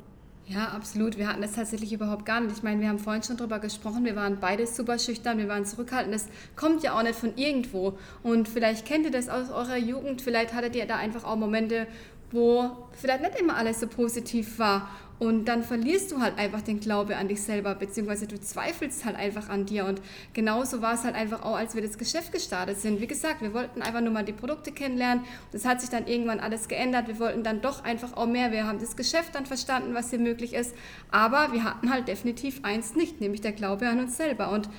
[0.47, 1.17] Ja, absolut.
[1.17, 2.57] Wir hatten das tatsächlich überhaupt gar nicht.
[2.57, 4.05] Ich meine, wir haben vorhin schon drüber gesprochen.
[4.05, 6.13] Wir waren beide super schüchtern, wir waren zurückhaltend.
[6.13, 7.97] Das kommt ja auch nicht von irgendwo.
[8.25, 10.23] Und vielleicht kennt ihr das aus eurer Jugend.
[10.23, 11.87] Vielleicht hattet ihr da einfach auch Momente,
[12.33, 14.89] wo vielleicht nicht immer alles so positiv war.
[15.21, 19.17] Und dann verlierst du halt einfach den Glaube an dich selber, beziehungsweise du zweifelst halt
[19.17, 19.85] einfach an dir.
[19.85, 20.01] Und
[20.33, 23.03] genauso war es halt einfach auch, als wir das Geschäft gestartet sind.
[23.03, 25.23] Wie gesagt, wir wollten einfach nur mal die Produkte kennenlernen.
[25.53, 27.07] Das hat sich dann irgendwann alles geändert.
[27.07, 28.51] Wir wollten dann doch einfach auch mehr.
[28.51, 30.75] Wir haben das Geschäft dann verstanden, was hier möglich ist.
[31.11, 34.51] Aber wir hatten halt definitiv eins nicht, nämlich der Glaube an uns selber.
[34.51, 34.71] Und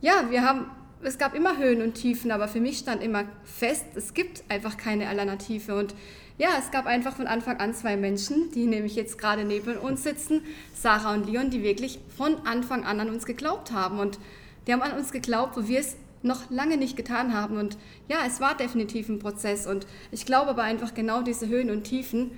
[0.00, 0.70] ja, wir haben,
[1.02, 4.78] es gab immer Höhen und Tiefen, aber für mich stand immer fest, es gibt einfach
[4.78, 5.74] keine Alternative.
[5.74, 5.94] Und
[6.40, 10.02] ja, es gab einfach von Anfang an zwei Menschen, die nämlich jetzt gerade neben uns
[10.02, 10.40] sitzen,
[10.72, 13.98] Sarah und Leon, die wirklich von Anfang an an uns geglaubt haben.
[13.98, 14.18] Und
[14.66, 17.58] die haben an uns geglaubt, wo wir es noch lange nicht getan haben.
[17.58, 17.76] Und
[18.08, 19.66] ja, es war definitiv ein Prozess.
[19.66, 22.30] Und ich glaube aber einfach genau diese Höhen und Tiefen,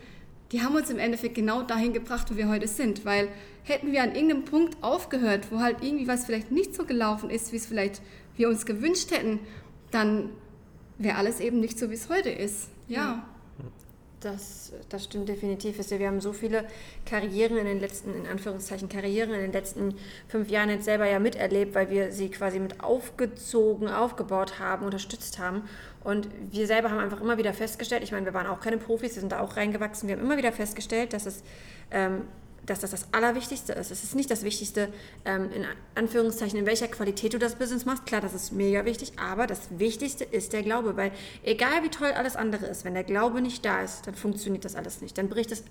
[0.51, 3.05] die haben uns im Endeffekt genau dahin gebracht, wo wir heute sind.
[3.05, 3.29] Weil
[3.63, 7.53] hätten wir an irgendeinem Punkt aufgehört, wo halt irgendwie was vielleicht nicht so gelaufen ist,
[7.53, 8.03] wie es vielleicht
[8.37, 9.39] wir uns gewünscht hätten,
[9.93, 10.31] dann
[10.99, 12.69] wäre alles eben nicht so, wie es heute ist.
[12.89, 13.29] Ja.
[14.23, 15.79] Das, das stimmt definitiv.
[15.91, 16.65] Wir haben so viele
[17.05, 19.97] Karrieren in den letzten, in Anführungszeichen Karrieren in den letzten
[20.29, 25.41] fünf Jahren jetzt selber ja miterlebt, weil wir sie quasi mit aufgezogen, aufgebaut haben, unterstützt
[25.41, 25.69] haben.
[26.05, 29.15] Und wir selber haben einfach immer wieder festgestellt, ich meine, wir waren auch keine Profis,
[29.17, 31.43] wir sind da auch reingewachsen, wir haben immer wieder festgestellt, dass es
[31.91, 32.23] ähm,
[32.67, 33.91] dass das das Allerwichtigste ist.
[33.91, 34.89] Es ist nicht das Wichtigste,
[35.25, 38.07] ähm, in Anführungszeichen, in welcher Qualität du das Business machst.
[38.07, 42.13] Klar, das ist mega wichtig, aber das Wichtigste ist der Glaube, weil egal wie toll
[42.13, 45.19] alles andere ist, wenn der Glaube nicht da ist, dann funktioniert das alles nicht.
[45.19, 45.65] Dann bricht es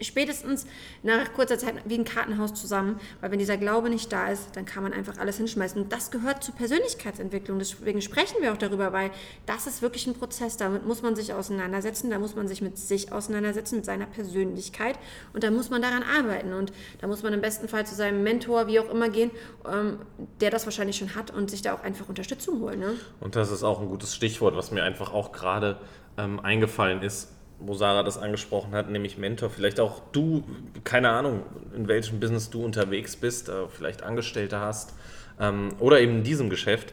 [0.00, 0.66] spätestens
[1.02, 4.64] nach kurzer Zeit wie ein Kartenhaus zusammen, weil wenn dieser Glaube nicht da ist, dann
[4.64, 5.82] kann man einfach alles hinschmeißen.
[5.82, 7.58] Und das gehört zur Persönlichkeitsentwicklung.
[7.58, 9.10] Deswegen sprechen wir auch darüber, weil
[9.46, 10.56] das ist wirklich ein Prozess.
[10.56, 14.98] Damit muss man sich auseinandersetzen, da muss man sich mit sich auseinandersetzen, mit seiner Persönlichkeit
[15.32, 16.52] und da muss man daran arbeiten.
[16.52, 19.30] Und da muss man im besten Fall zu seinem Mentor, wie auch immer, gehen,
[19.70, 19.98] ähm,
[20.40, 22.80] der das wahrscheinlich schon hat und sich da auch einfach Unterstützung holen.
[22.80, 22.94] Ne?
[23.20, 25.78] Und das ist auch ein gutes Stichwort, was mir einfach auch gerade
[26.16, 27.32] ähm, eingefallen ist.
[27.60, 29.50] Wo Sarah das angesprochen hat, nämlich Mentor.
[29.50, 30.44] Vielleicht auch du,
[30.84, 31.42] keine Ahnung,
[31.74, 34.94] in welchem Business du unterwegs bist, äh, vielleicht Angestellte hast
[35.40, 36.92] ähm, oder eben in diesem Geschäft.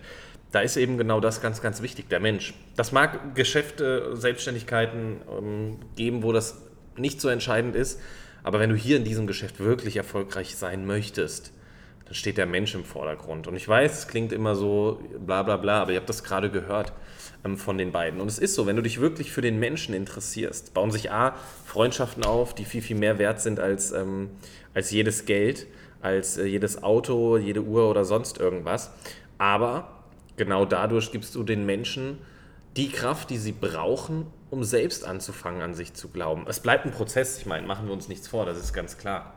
[0.51, 2.53] Da ist eben genau das ganz, ganz wichtig, der Mensch.
[2.75, 6.61] Das mag Geschäfte, Selbstständigkeiten ähm, geben, wo das
[6.95, 7.99] nicht so entscheidend ist.
[8.43, 11.51] Aber wenn du hier in diesem Geschäft wirklich erfolgreich sein möchtest,
[12.05, 13.47] dann steht der Mensch im Vordergrund.
[13.47, 16.49] Und ich weiß, es klingt immer so bla bla bla, aber ihr habt das gerade
[16.49, 16.93] gehört
[17.55, 18.19] von den beiden.
[18.19, 21.35] Und es ist so, wenn du dich wirklich für den Menschen interessierst, bauen sich A,
[21.65, 24.31] Freundschaften auf, die viel, viel mehr wert sind als, ähm,
[24.73, 25.67] als jedes Geld,
[26.01, 28.91] als äh, jedes Auto, jede Uhr oder sonst irgendwas.
[29.37, 30.03] Aber
[30.37, 32.17] genau dadurch gibst du den Menschen
[32.75, 36.45] die Kraft, die sie brauchen, um selbst anzufangen, an sich zu glauben.
[36.47, 39.34] Es bleibt ein Prozess, ich meine, machen wir uns nichts vor, das ist ganz klar.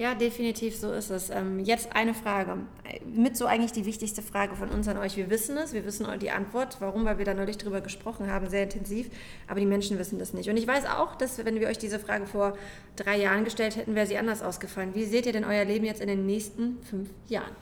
[0.00, 1.28] Ja, definitiv so ist es.
[1.28, 2.56] Ähm, jetzt eine Frage.
[3.04, 5.18] Mit so eigentlich die wichtigste Frage von uns an euch.
[5.18, 6.78] Wir wissen es, wir wissen die Antwort.
[6.80, 7.04] Warum?
[7.04, 9.10] Weil wir da neulich drüber gesprochen haben, sehr intensiv.
[9.46, 10.48] Aber die Menschen wissen das nicht.
[10.48, 12.56] Und ich weiß auch, dass wenn wir euch diese Frage vor
[12.96, 14.94] drei Jahren gestellt hätten, wäre sie anders ausgefallen.
[14.94, 17.54] Wie seht ihr denn euer Leben jetzt in den nächsten fünf Jahren?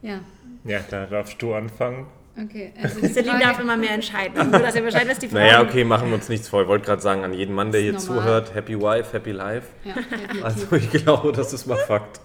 [0.00, 0.20] Ja,
[0.64, 2.06] Ja, da darfst du anfangen.
[2.42, 2.72] Okay.
[2.82, 4.50] Also die Celine Frage- darf immer mehr entscheiden.
[4.50, 5.44] Nur, dass ihr Bescheid wisst, die Fragen.
[5.46, 6.62] Naja, okay, machen wir uns nichts vor.
[6.62, 8.06] Ich wollte gerade sagen, an jeden Mann, der hier normal.
[8.06, 9.68] zuhört, happy wife, happy life.
[9.84, 9.94] Ja.
[10.42, 12.20] Also ich glaube, das ist mal Fakt.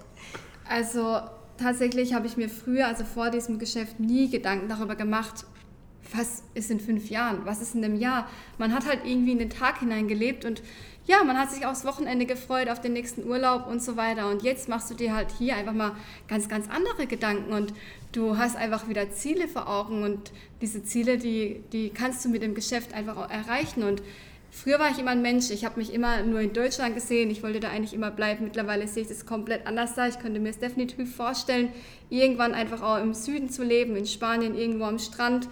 [0.68, 1.20] Also
[1.58, 5.46] tatsächlich habe ich mir früher, also vor diesem Geschäft, nie Gedanken darüber gemacht,
[6.14, 8.28] was ist in fünf Jahren, was ist in einem Jahr.
[8.58, 10.62] Man hat halt irgendwie in den Tag hineingelebt und
[11.08, 14.30] ja, man hat sich aufs Wochenende gefreut, auf den nächsten Urlaub und so weiter.
[14.30, 15.96] Und jetzt machst du dir halt hier einfach mal
[16.28, 17.74] ganz, ganz andere Gedanken und
[18.12, 22.44] du hast einfach wieder Ziele vor Augen und diese Ziele, die, die kannst du mit
[22.44, 23.84] dem Geschäft einfach auch erreichen.
[23.84, 24.02] Und
[24.54, 27.42] Früher war ich immer ein Mensch, ich habe mich immer nur in Deutschland gesehen, ich
[27.42, 28.44] wollte da eigentlich immer bleiben.
[28.44, 30.10] Mittlerweile sehe ich das komplett anders da.
[30.10, 31.70] Ich könnte mir es definitiv vorstellen,
[32.10, 35.48] irgendwann einfach auch im Süden zu leben, in Spanien, irgendwo am Strand.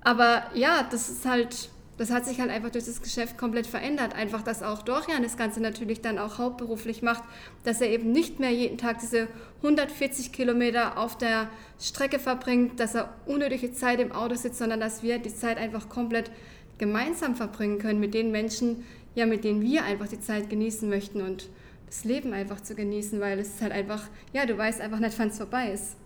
[0.00, 4.14] Aber ja, das ist halt, das hat sich halt einfach durch das Geschäft komplett verändert.
[4.14, 7.24] Einfach, dass auch Dorian das Ganze natürlich dann auch hauptberuflich macht,
[7.64, 9.28] dass er eben nicht mehr jeden Tag diese
[9.58, 11.48] 140 Kilometer auf der
[11.80, 15.88] Strecke verbringt, dass er unnötige Zeit im Auto sitzt, sondern dass wir die Zeit einfach
[15.88, 16.30] komplett
[16.78, 21.22] gemeinsam verbringen können mit den Menschen, ja, mit denen wir einfach die Zeit genießen möchten
[21.22, 21.48] und
[21.86, 25.18] das Leben einfach zu genießen, weil es ist halt einfach, ja, du weißt einfach nicht,
[25.18, 25.96] wann es vorbei ist.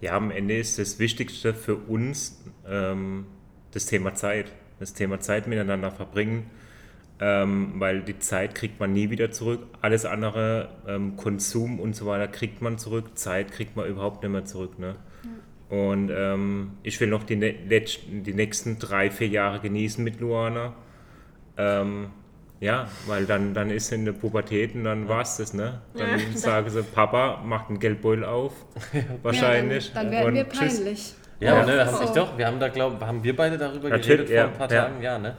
[0.00, 3.26] Ja, am Ende ist das Wichtigste für uns ähm,
[3.72, 4.52] das Thema Zeit.
[4.80, 6.46] Das Thema Zeit miteinander verbringen,
[7.20, 9.60] ähm, weil die Zeit kriegt man nie wieder zurück.
[9.82, 13.16] Alles andere, ähm, Konsum und so weiter, kriegt man zurück.
[13.18, 14.78] Zeit kriegt man überhaupt nicht mehr zurück.
[14.78, 14.96] Ne?
[15.68, 20.18] Und ähm, ich will noch die, ne letzten- die nächsten drei, vier Jahre genießen mit
[20.18, 20.72] Luana.
[21.56, 22.06] Ähm,
[22.60, 25.80] ja, weil dann, dann ist sie in der Pubertät und dann war es das, ne?
[25.94, 26.36] Dann Ja.
[26.36, 28.52] sagen sie, Papa macht einen Geldbeutel auf,
[29.22, 29.88] wahrscheinlich.
[29.88, 31.16] Ja, dann, dann werden und wir tschüss.
[31.40, 31.66] Ja, Oh.
[31.66, 31.98] ne, haben Oh.
[31.98, 34.70] sich doch, wir haben da, glaube haben wir beide darüber Natürlich, geredet vor ein paar
[34.70, 34.82] ja, ja.
[34.88, 35.36] Tagen, ja, ne?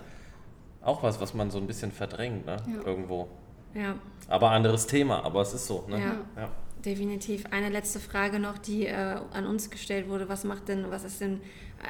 [0.82, 2.58] Auch was, was man so ein bisschen verdrängt, ne?
[2.68, 2.86] Ja.
[2.86, 3.28] Irgendwo.
[3.74, 3.96] Ja,
[4.28, 6.00] Aber anderes Thema, aber es ist so, ne?
[6.00, 6.42] Ja.
[6.42, 6.50] ja.
[6.84, 7.46] definitiv.
[7.52, 8.96] Eine letzte Frage noch, die äh,
[9.32, 10.28] an uns gestellt wurde.
[10.28, 11.40] Was macht denn, was ist denn,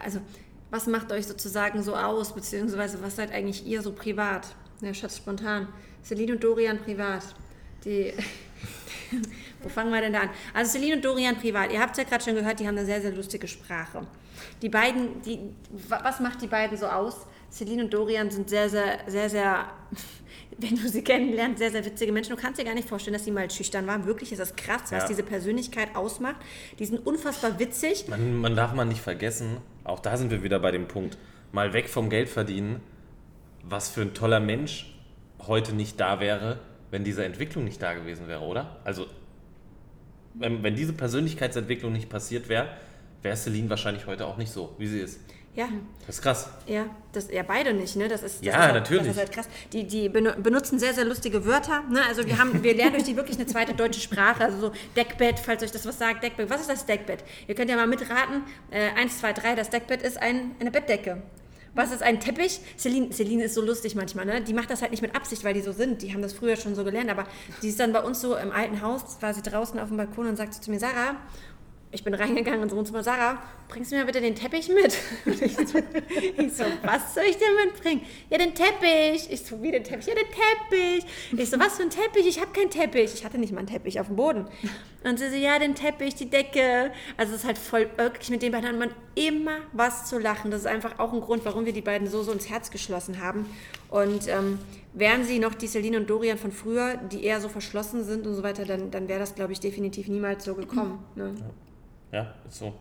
[0.04, 0.20] also
[0.70, 4.48] was macht euch sozusagen so aus, beziehungsweise was seid eigentlich ihr so privat?
[4.82, 5.70] Ja, Schatz, spontan.
[6.04, 7.24] Celine und Dorian privat.
[7.86, 8.14] Die,
[9.62, 10.30] wo fangen wir denn da an?
[10.54, 11.72] Also Celine und Dorian privat.
[11.72, 14.06] Ihr habt es ja gerade schon gehört, die haben eine sehr, sehr lustige Sprache.
[14.62, 15.40] Die beiden, die,
[15.90, 17.16] wa- was macht die beiden so aus?
[17.52, 19.66] Celine und Dorian sind sehr, sehr, sehr, sehr,
[20.58, 22.36] wenn du sie kennenlernst, sehr, sehr witzige Menschen.
[22.36, 24.06] Du kannst dir gar nicht vorstellen, dass sie mal schüchtern waren.
[24.06, 25.08] Wirklich ist das krass, was Ja.
[25.08, 26.38] diese Persönlichkeit ausmacht.
[26.80, 28.08] Die sind unfassbar witzig.
[28.08, 31.18] Man, man darf man nicht vergessen, auch da sind wir wieder bei dem Punkt,
[31.52, 32.80] mal weg vom Geld verdienen,
[33.64, 34.96] was für ein toller Mensch
[35.46, 36.60] heute nicht da wäre,
[36.92, 38.78] wenn diese Entwicklung nicht da gewesen wäre, oder?
[38.84, 39.08] Also,
[40.34, 42.70] wenn, wenn diese Persönlichkeitsentwicklung nicht passiert wäre,
[43.22, 45.20] wäre Celine wahrscheinlich heute auch nicht so, wie sie ist.
[45.54, 45.68] Ja,
[46.08, 46.50] Das ist krass.
[46.66, 48.08] Ja, das ja beide nicht, ne?
[48.08, 49.04] Das ist das Ja, ist halt, natürlich.
[49.04, 49.50] Das ist halt krass.
[49.74, 51.84] Die, die benu- benutzen sehr, sehr lustige Wörter.
[51.92, 52.00] Ne?
[52.08, 54.46] Also wir haben, wir lernen durch die wirklich eine zweite deutsche Sprache.
[54.46, 56.50] Also so Deckbett, falls euch das was sagt, Deckbett.
[56.50, 57.26] Was ist das Deckbett?
[57.50, 58.44] Ihr könnt ja mal mitraten.
[58.70, 59.54] Äh, eins, zwei, drei.
[59.56, 61.22] Das Deckbett ist ein, eine Bettdecke.
[61.74, 62.60] Was ist ein Teppich?
[62.78, 64.42] Celine, Celine ist so lustig manchmal, ne?
[64.42, 66.02] Die macht das halt nicht mit Absicht, weil die so sind.
[66.02, 67.10] Die haben das früher schon so gelernt.
[67.10, 67.26] Aber
[67.62, 70.28] die ist dann bei uns so im alten Haus, war sie draußen auf dem Balkon
[70.28, 71.16] und sagte zu mir, Sarah,
[71.92, 74.98] ich bin reingegangen ins Wohnzimmer, Sarah, bringst du mir bitte den Teppich mit?
[75.26, 75.78] Und ich, so,
[76.38, 78.02] ich so, was soll ich denn mitbringen?
[78.30, 79.30] Ja, den Teppich.
[79.30, 80.08] Ich so, wie den Teppich?
[80.08, 81.06] Ja, den Teppich.
[81.38, 82.26] Ich so, was für ein Teppich?
[82.28, 83.14] Ich habe keinen Teppich.
[83.14, 84.48] Ich hatte nicht mal einen Teppich auf dem Boden.
[85.04, 86.92] Und sie so, ja, den Teppich, die Decke.
[87.18, 90.50] Also es ist halt voll, wirklich mit den beiden hat man immer was zu lachen.
[90.50, 93.22] Das ist einfach auch ein Grund, warum wir die beiden so, so ins Herz geschlossen
[93.22, 93.46] haben.
[93.90, 94.60] Und ähm,
[94.94, 98.36] wären sie noch die Celine und Dorian von früher, die eher so verschlossen sind und
[98.36, 101.04] so weiter, dann, dann wäre das, glaube ich, definitiv niemals so gekommen.
[101.16, 101.34] Ne?
[101.38, 101.46] Ja,
[102.48, 102.74] ist so.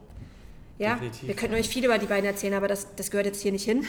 [0.80, 1.28] Ja, Definitiv.
[1.28, 3.66] wir könnten euch viel über die beiden erzählen, aber das, das gehört jetzt hier nicht
[3.66, 3.84] hin.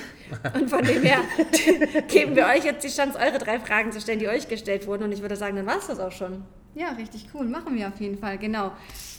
[0.54, 1.19] Und von dem her
[2.10, 5.04] geben wir euch jetzt die Chance, eure drei Fragen zu stellen, die euch gestellt wurden.
[5.04, 6.43] Und ich würde sagen, dann war es das auch schon.
[6.75, 7.47] Ja, richtig cool.
[7.47, 8.73] Machen wir auf jeden Fall, genau.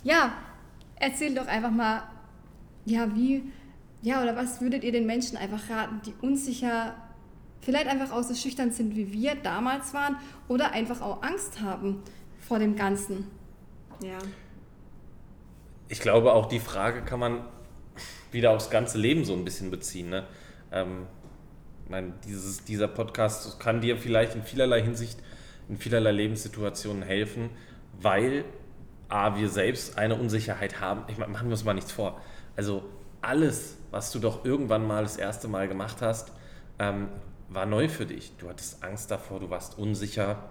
[0.04, 0.34] Ja,
[0.96, 2.02] erzählt doch einfach mal,
[2.84, 3.42] ja, wie,
[4.02, 6.94] ja, oder was würdet ihr den Menschen einfach raten, die unsicher,
[7.62, 12.02] vielleicht einfach auch so schüchtern sind, wie wir damals waren, oder einfach auch Angst haben
[12.38, 13.28] vor dem Ganzen?
[14.02, 14.18] Ja.
[15.92, 17.44] Ich glaube, auch die Frage kann man
[18.30, 20.08] wieder aufs ganze Leben so ein bisschen beziehen.
[20.08, 20.24] Ne?
[20.72, 21.06] Ähm,
[21.84, 25.18] ich meine, dieses, dieser Podcast kann dir vielleicht in vielerlei Hinsicht,
[25.68, 27.50] in vielerlei Lebenssituationen helfen,
[28.00, 28.46] weil
[29.10, 31.04] A, wir selbst eine Unsicherheit haben.
[31.08, 32.22] Ich meine, machen wir uns mal nichts vor.
[32.56, 32.84] Also
[33.20, 36.32] alles, was du doch irgendwann mal das erste Mal gemacht hast,
[36.78, 37.08] ähm,
[37.50, 38.34] war neu für dich.
[38.38, 40.42] Du hattest Angst davor, du warst unsicher.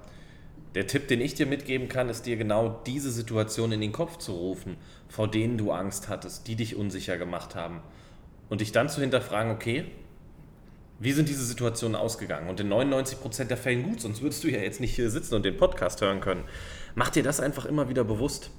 [0.76, 4.18] Der Tipp, den ich dir mitgeben kann, ist dir genau diese Situation in den Kopf
[4.18, 4.78] zu rufen,
[5.10, 7.82] vor denen du Angst hattest, die dich unsicher gemacht haben.
[8.50, 9.86] Und dich dann zu hinterfragen, okay,
[11.00, 12.48] wie sind diese Situationen ausgegangen?
[12.48, 15.44] Und in 99% der Fällen gut, sonst würdest du ja jetzt nicht hier sitzen und
[15.44, 16.44] den Podcast hören können.
[16.96, 18.52] Mach dir das einfach immer wieder bewusst.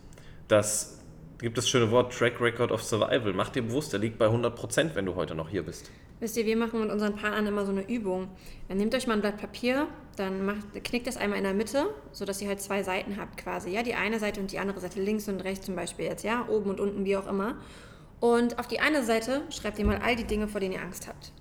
[0.48, 0.98] Das
[1.38, 3.32] gibt das schöne Wort Track Record of Survival.
[3.32, 5.90] Mach dir bewusst, der liegt bei 100%, wenn du heute noch hier bist.
[6.22, 8.28] Wisst ihr, wir machen mit unseren Partnern immer so eine Übung.
[8.68, 11.92] Dann nehmt euch mal ein Blatt Papier, dann macht, knickt das einmal in der Mitte,
[12.12, 13.70] sodass ihr halt zwei Seiten habt quasi.
[13.70, 16.46] Ja, die eine Seite und die andere Seite, links und rechts zum Beispiel jetzt, ja,
[16.48, 17.56] oben und unten, wie auch immer.
[18.20, 21.08] Und auf die eine Seite schreibt ihr mal all die Dinge, vor denen ihr Angst
[21.08, 21.32] habt.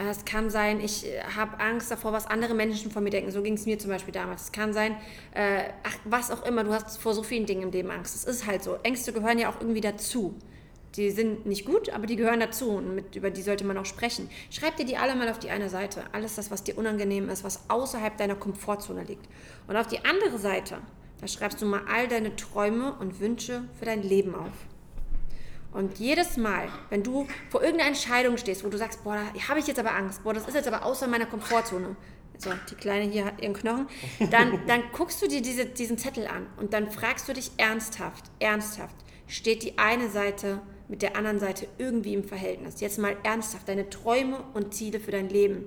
[0.00, 3.30] Äh, Es kann sein, ich äh, habe Angst davor, was andere Menschen von mir denken.
[3.30, 4.46] So ging es mir zum Beispiel damals.
[4.46, 4.96] Es kann sein,
[5.34, 8.16] äh, ach, was auch immer, du hast vor so vielen Dingen im Leben Angst.
[8.16, 8.78] Es ist halt so.
[8.82, 10.34] Ängste gehören ja auch irgendwie dazu.
[10.96, 13.84] Die sind nicht gut, aber die gehören dazu und mit, über die sollte man auch
[13.84, 14.30] sprechen.
[14.50, 16.04] Schreib dir die alle mal auf die eine Seite.
[16.12, 19.26] Alles das, was dir unangenehm ist, was außerhalb deiner Komfortzone liegt.
[19.66, 20.78] Und auf die andere Seite,
[21.20, 24.52] da schreibst du mal all deine Träume und Wünsche für dein Leben auf.
[25.72, 29.58] Und jedes Mal, wenn du vor irgendeiner Entscheidung stehst, wo du sagst, boah, da habe
[29.58, 31.96] ich jetzt aber Angst, boah, das ist jetzt aber außer meiner Komfortzone.
[32.38, 33.88] So, die Kleine hier hat ihren Knochen.
[34.30, 38.24] Dann, dann guckst du dir diese, diesen Zettel an und dann fragst du dich ernsthaft,
[38.38, 38.94] ernsthaft,
[39.26, 42.80] steht die eine Seite mit der anderen Seite irgendwie im Verhältnis?
[42.80, 45.64] Jetzt mal ernsthaft, deine Träume und Ziele für dein Leben.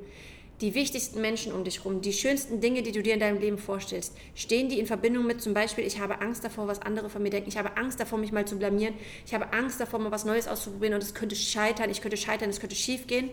[0.62, 3.60] Die wichtigsten Menschen um dich rum, die schönsten Dinge, die du dir in deinem Leben
[3.60, 7.22] vorstellst, stehen die in Verbindung mit zum Beispiel, ich habe Angst davor, was andere von
[7.22, 10.10] mir denken, ich habe Angst davor, mich mal zu blamieren, ich habe Angst davor, mal
[10.10, 13.30] was Neues auszuprobieren und es könnte scheitern, ich könnte scheitern, es könnte schief gehen.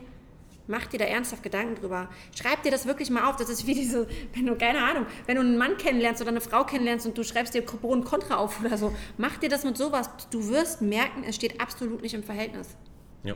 [0.67, 2.09] Mach dir da ernsthaft Gedanken drüber.
[2.35, 3.37] Schreib dir das wirklich mal auf.
[3.37, 6.41] Das ist wie diese, wenn du, keine Ahnung, wenn du einen Mann kennenlernst oder eine
[6.41, 8.95] Frau kennenlernst und du schreibst dir Pro und Contra auf oder so.
[9.19, 10.09] Mach dir das mit sowas.
[10.31, 12.77] Du wirst merken, es steht absolut nicht im Verhältnis.
[13.25, 13.35] Ja.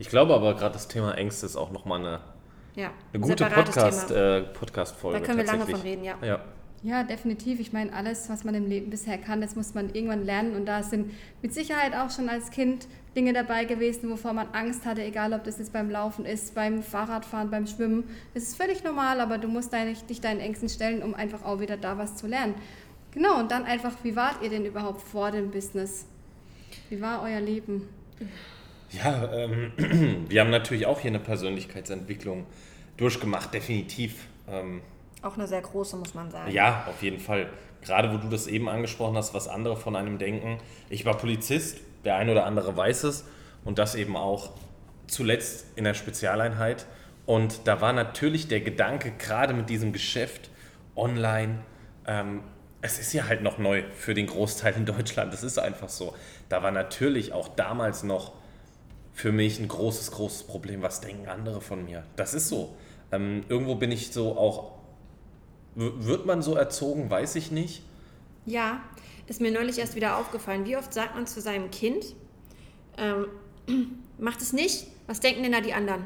[0.00, 2.20] Ich glaube aber gerade das Thema Ängste ist auch nochmal eine,
[2.74, 4.20] Ja, eine gute separates Podcast, Thema.
[4.20, 5.20] äh, Podcast-Folge.
[5.20, 6.14] Da können wir lange von reden, ja.
[6.22, 6.40] ja.
[6.82, 7.58] Ja, definitiv.
[7.58, 10.54] Ich meine, alles, was man im Leben bisher kann, das muss man irgendwann lernen.
[10.54, 11.10] Und da sind
[11.42, 12.86] mit Sicherheit auch schon als Kind
[13.16, 16.82] Dinge dabei gewesen, wovor man Angst hatte, egal ob das jetzt beim Laufen ist, beim
[16.84, 18.04] Fahrradfahren, beim Schwimmen.
[18.32, 21.58] Das ist völlig normal, aber du musst deine, dich deinen Ängsten stellen, um einfach auch
[21.58, 22.54] wieder da was zu lernen.
[23.12, 26.06] Genau, und dann einfach, wie wart ihr denn überhaupt vor dem Business?
[26.90, 27.88] Wie war euer Leben?
[28.92, 29.72] Ja, ähm,
[30.28, 32.46] wir haben natürlich auch hier eine Persönlichkeitsentwicklung
[32.96, 34.26] durchgemacht, definitiv.
[34.48, 34.80] Ähm,
[35.22, 36.50] Auch eine sehr große, muss man sagen.
[36.50, 37.48] ja, auf jeden Fall.
[37.82, 40.58] Gerade wo du das eben angesprochen hast, was andere von einem denken.
[40.90, 43.24] Ich war Polizist, der ein oder andere weiß es
[43.64, 44.50] und das eben auch
[45.06, 46.86] zuletzt in der Spezialeinheit.
[47.26, 50.50] Und da war natürlich der Gedanke, gerade mit diesem Geschäft
[50.96, 51.60] online,
[52.06, 52.42] ähm,
[52.80, 56.14] es ist ja halt noch neu für den Großteil in Deutschland, das ist einfach so.
[56.48, 58.32] Da war natürlich auch damals noch
[59.12, 60.80] für mich ein großes, großes Problem.
[60.80, 62.04] Was denken andere von mir?
[62.16, 62.76] Das ist so.
[63.10, 64.77] Ähm, irgendwo bin ich so auch.
[65.78, 67.82] Wird man so erzogen, weiß ich nicht.
[68.46, 68.80] Ja,
[69.28, 70.64] ist mir neulich erst wieder aufgefallen.
[70.66, 72.16] Wie oft sagt man zu seinem Kind,
[72.96, 73.26] ähm,
[74.18, 76.02] macht es nicht, was denken denn da die anderen?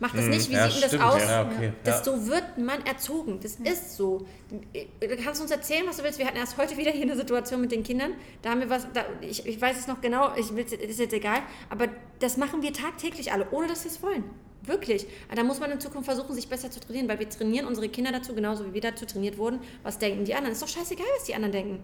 [0.00, 1.22] Macht es nicht, wie Hm, ja, sieht denn das aus?
[1.22, 2.12] ja, okay, Das, ja.
[2.12, 3.38] So wird man erzogen.
[3.40, 4.26] Das ist so.
[4.72, 6.18] Du kannst uns erzählen, was du willst.
[6.18, 8.14] Wir hatten erst heute wieder hier eine Situation mit den Kindern.
[8.40, 11.12] Da haben wir was, da, ich, ich weiß es noch genau, ich will's, ist jetzt
[11.12, 11.86] egal, aber
[12.18, 14.24] das machen wir tagtäglich alle, ohne dass wir es wollen.
[14.64, 15.06] Wirklich.
[15.34, 18.12] Da muss man in Zukunft versuchen, sich besser zu trainieren, weil wir trainieren unsere Kinder
[18.12, 19.60] dazu, genauso wie wir dazu trainiert wurden.
[19.82, 20.52] Was denken die anderen?
[20.52, 21.82] Ist doch scheißegal, was die anderen denken.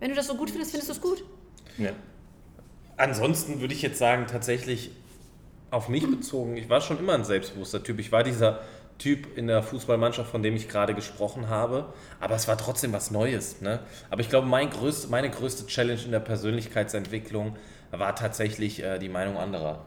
[0.00, 1.24] Wenn du das so gut findest, findest du es gut.
[1.78, 1.92] Ja.
[2.96, 4.90] Ansonsten würde ich jetzt sagen, tatsächlich
[5.70, 7.98] auf mich bezogen, ich war schon immer ein selbstbewusster Typ.
[7.98, 8.60] Ich war dieser
[8.98, 13.10] Typ in der Fußballmannschaft, von dem ich gerade gesprochen habe, aber es war trotzdem was
[13.10, 13.62] Neues.
[13.62, 13.80] Ne?
[14.10, 17.56] Aber ich glaube, mein größt, meine größte Challenge in der Persönlichkeitsentwicklung
[17.90, 19.86] war tatsächlich äh, die Meinung anderer.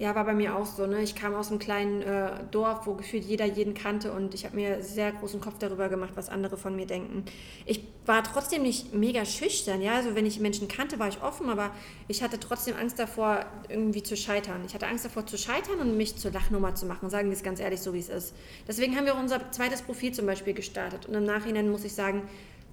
[0.00, 0.86] Ja, war bei mir auch so.
[0.86, 1.02] Ne?
[1.02, 4.54] Ich kam aus einem kleinen äh, Dorf, wo gefühlt jeder jeden kannte und ich habe
[4.54, 7.24] mir sehr großen Kopf darüber gemacht, was andere von mir denken.
[7.66, 9.94] Ich war trotzdem nicht mega schüchtern, ja.
[9.94, 11.72] Also wenn ich Menschen kannte, war ich offen, aber
[12.06, 14.60] ich hatte trotzdem Angst davor, irgendwie zu scheitern.
[14.64, 17.10] Ich hatte Angst davor zu scheitern und mich zur Lachnummer zu machen.
[17.10, 18.36] Sagen wir es ganz ehrlich, so wie es ist.
[18.68, 21.06] Deswegen haben wir auch unser zweites Profil zum Beispiel gestartet.
[21.06, 22.22] Und im Nachhinein muss ich sagen,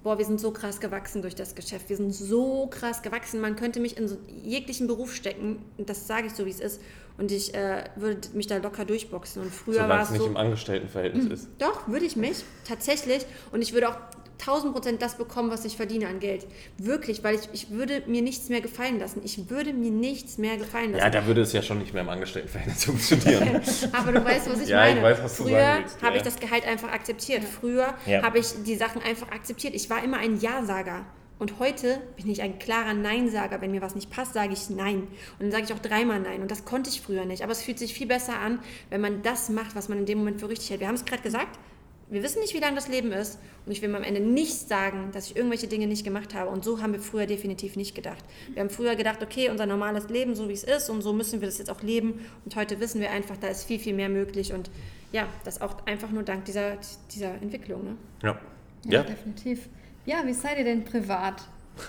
[0.06, 1.88] boah, wir sind so krass gewachsen durch das Geschäft.
[1.88, 3.40] Wir sind so krass gewachsen.
[3.40, 5.64] Man könnte mich in so jeglichen Beruf stecken.
[5.78, 6.80] Das sage ich so, wie es ist.
[7.18, 9.42] Und ich äh, würde mich da locker durchboxen.
[9.42, 10.26] Und früher war Solange es es nicht so.
[10.28, 11.48] im Angestelltenverhältnis ist.
[11.58, 13.26] Doch, würde ich mich, tatsächlich.
[13.50, 13.96] Und ich würde auch
[14.38, 16.46] 1000 Prozent das bekommen, was ich verdiene an Geld.
[16.78, 19.20] Wirklich, weil ich, ich würde mir nichts mehr gefallen lassen.
[19.24, 21.02] Ich würde mir nichts mehr gefallen lassen.
[21.04, 23.60] Ja, da würde es ja schon nicht mehr im Angestelltenverhältnis funktionieren.
[23.92, 25.02] Aber du weißt, was ich Ja, ich meine.
[25.06, 26.16] weiß, was Früher habe ja.
[26.16, 27.42] ich das Gehalt einfach akzeptiert.
[27.44, 28.22] Früher Ja.
[28.22, 29.74] habe ich die Sachen einfach akzeptiert.
[29.74, 31.04] Ich war immer ein Ja-Sager.
[31.38, 33.60] Und heute bin ich ein klarer Nein-Sager.
[33.60, 35.00] Wenn mir was nicht passt, sage ich Nein.
[35.38, 36.40] Und dann sage ich auch dreimal Nein.
[36.40, 37.42] Und das konnte ich früher nicht.
[37.42, 38.58] Aber es fühlt sich viel besser an,
[38.90, 40.80] wenn man das macht, was man in dem Moment für richtig hält.
[40.80, 41.58] Wir haben es gerade gesagt.
[42.08, 43.38] Wir wissen nicht, wie lang das Leben ist.
[43.64, 46.50] Und ich will mir am Ende nicht sagen, dass ich irgendwelche Dinge nicht gemacht habe.
[46.50, 48.24] Und so haben wir früher definitiv nicht gedacht.
[48.54, 51.40] Wir haben früher gedacht, okay, unser normales Leben, so wie es ist, und so müssen
[51.40, 52.24] wir das jetzt auch leben.
[52.44, 54.52] Und heute wissen wir einfach, da ist viel, viel mehr möglich.
[54.52, 54.70] Und
[55.12, 56.76] ja, das auch einfach nur dank dieser,
[57.12, 57.82] dieser Entwicklung.
[57.84, 57.96] Ne?
[58.22, 58.38] Ja.
[58.84, 59.02] Ja, Ja.
[59.02, 59.68] definitiv.
[60.04, 61.42] Ja, wie seid ihr denn privat?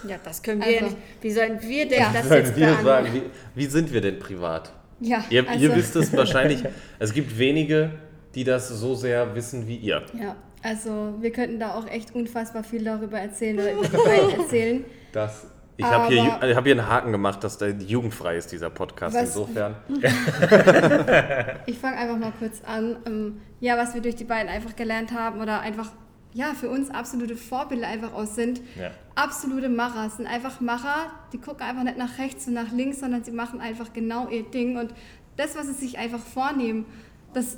[0.08, 0.98] Ja, das können wir ja Also- nicht.
[1.22, 2.12] Wie sollen wir denn Ja.
[2.12, 3.22] das jetzt wir sagen, wie,
[3.54, 4.74] wie sind wir denn privat?
[5.00, 6.64] Ja, Ihr, also, ihr wisst es wahrscheinlich,
[7.00, 7.92] es gibt wenige,
[8.36, 10.04] die das so sehr wissen wie ihr.
[10.20, 14.06] Ja, also wir könnten da auch echt unfassbar viel darüber erzählen oder über
[14.40, 14.86] erzählen.
[15.12, 18.70] Das, ich habe hier, ich hab hier einen Haken gemacht, dass der jugendfrei ist, dieser
[18.70, 19.16] Podcast.
[19.16, 19.76] Was- Insofern.
[21.66, 22.98] Ich fange einfach mal kurz an.
[23.06, 25.92] Ähm, ja, was wir durch die beiden einfach gelernt haben oder einfach,
[26.34, 28.62] ja, für uns absolute Vorbilder einfach aus sind.
[28.80, 28.92] Ja.
[29.16, 30.06] Absolute Macher.
[30.08, 33.32] Es sind einfach Macher, die gucken einfach nicht nach rechts und nach links, sondern sie
[33.32, 34.78] machen einfach genau ihr Ding.
[34.78, 34.94] Und
[35.36, 36.86] das, was sie sich einfach vornehmen,
[37.34, 37.58] das,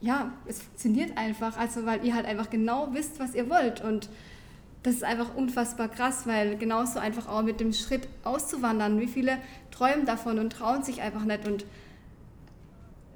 [0.00, 1.56] ja, es funktioniert einfach.
[1.58, 3.82] Also, weil ihr halt einfach genau wisst, was ihr wollt.
[3.82, 4.08] Und
[4.82, 9.38] das ist einfach unfassbar krass, weil genauso einfach auch mit dem Schritt auszuwandern, wie viele
[9.70, 11.66] träumen davon und trauen sich einfach nicht und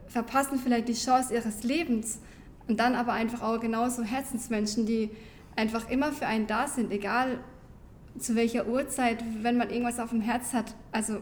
[0.09, 2.21] verpassen vielleicht die Chance ihres Lebens.
[2.69, 5.11] Und dann aber einfach auch genauso Herzensmenschen, die
[5.57, 7.39] einfach immer für einen da sind, egal
[8.19, 10.75] zu welcher Uhrzeit, wenn man irgendwas auf dem Herz hat.
[10.93, 11.19] Also,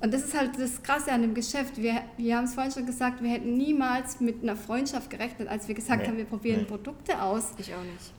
[0.00, 1.80] und das ist halt das Krasse an dem Geschäft.
[1.80, 5.68] Wir, wir haben es vorhin schon gesagt, wir hätten niemals mit einer Freundschaft gerechnet, als
[5.68, 6.66] wir gesagt Nee, haben, wir probieren nee.
[6.66, 7.52] Produkte aus.
[7.58, 8.12] Ich auch nicht.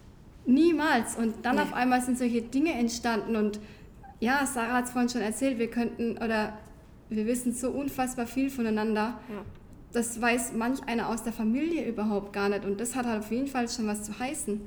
[0.45, 1.15] Niemals.
[1.15, 1.61] Und dann Nee.
[1.61, 3.35] auf einmal sind solche Dinge entstanden.
[3.35, 3.59] Und
[4.19, 6.57] ja, Sarah hat es vorhin schon erzählt, wir könnten oder
[7.09, 9.19] wir wissen so unfassbar viel voneinander.
[9.29, 9.43] Ja.
[9.93, 12.65] Das weiß manch einer aus der Familie überhaupt gar nicht.
[12.65, 14.61] Und das hat halt auf jeden Fall schon was zu heißen.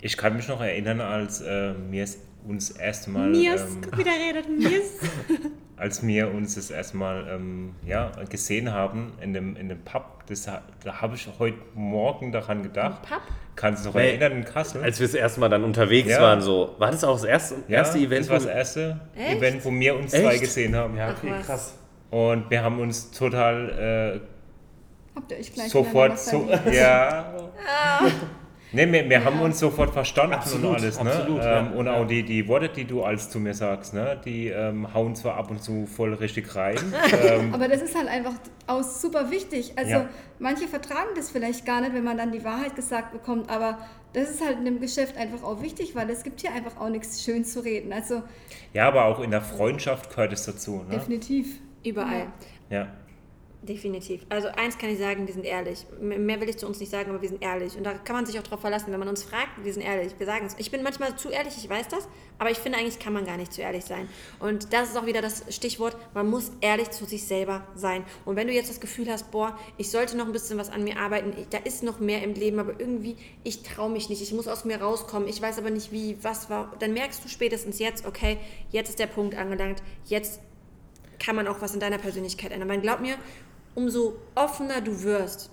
[0.00, 4.04] Ich kann mich noch erinnern, als äh, wir es uns erstmal, Mirs, ähm, guck, wie
[4.04, 4.48] der redet.
[4.48, 4.92] Mirs.
[5.76, 10.44] als wir uns das erstmal ähm, ja, gesehen haben in dem, in dem Pub, das,
[10.44, 10.62] da
[11.00, 13.02] habe ich heute Morgen daran gedacht.
[13.02, 13.20] Pub?
[13.56, 14.08] Kannst du dich noch Nee.
[14.10, 14.82] erinnern in Kassel?
[14.82, 16.20] Als wir das erste Mal dann unterwegs Ja.
[16.22, 18.22] waren, so, war das auch das erste, ja, erste Event?
[18.22, 19.36] das war das wo- erste Echt?
[19.38, 20.22] Event, wo wir uns Echt?
[20.24, 20.96] zwei gesehen haben.
[20.96, 21.46] Ja, Ach, okay, was.
[21.46, 21.74] krass.
[22.10, 24.20] Und wir haben uns total
[25.14, 27.32] Habt ihr euch gleich äh, sofort so, ja.
[28.72, 31.10] Ne, wir, wir haben uns sofort verstanden Absolut, und alles, ne?
[31.10, 31.70] absolut, ähm, ja.
[31.70, 34.20] und auch die, die Worte, die du als zu mir sagst, ne?
[34.24, 36.76] Die ähm, hauen zwar ab und zu voll richtig rein.
[37.24, 38.34] ähm, Aber das ist halt einfach
[38.66, 39.72] auch super wichtig.
[39.76, 40.08] Also Ja.
[40.40, 43.78] manche vertragen das vielleicht gar nicht, wenn man dann die Wahrheit gesagt bekommt, aber
[44.12, 46.88] das ist halt in dem Geschäft einfach auch wichtig, weil es gibt hier einfach auch
[46.88, 47.92] nichts schön zu reden.
[47.92, 48.22] Also
[48.72, 50.96] ja, aber auch in der Freundschaft gehört es dazu, ne?
[50.96, 51.60] definitiv.
[51.84, 52.26] Überall.
[52.68, 52.88] Ja.
[53.66, 54.24] Definitiv.
[54.28, 55.84] Also eins kann ich sagen, wir sind ehrlich.
[56.00, 57.76] Mehr will ich zu uns nicht sagen, aber wir sind ehrlich.
[57.76, 60.12] Und da kann man sich auch drauf verlassen, wenn man uns fragt, wir sind ehrlich.
[60.18, 60.54] Wir sagen es.
[60.58, 62.06] Ich bin manchmal zu ehrlich, ich weiß das,
[62.38, 64.08] aber ich finde eigentlich kann man gar nicht zu ehrlich sein.
[64.38, 68.04] Und das ist auch wieder das Stichwort, man muss ehrlich zu sich selber sein.
[68.24, 70.84] Und wenn du jetzt das Gefühl hast, boah, ich sollte noch ein bisschen was an
[70.84, 74.32] mir arbeiten, da ist noch mehr im Leben, aber irgendwie, ich traue mich nicht, ich
[74.32, 77.80] muss aus mir rauskommen, ich weiß aber nicht wie, was war, dann merkst du spätestens
[77.80, 78.38] jetzt, okay,
[78.70, 80.40] jetzt ist der Punkt angelangt, jetzt
[81.18, 82.68] kann man auch was in deiner Persönlichkeit ändern.
[82.68, 83.16] Man glaubt mir,
[83.76, 85.50] umso offener du wirst,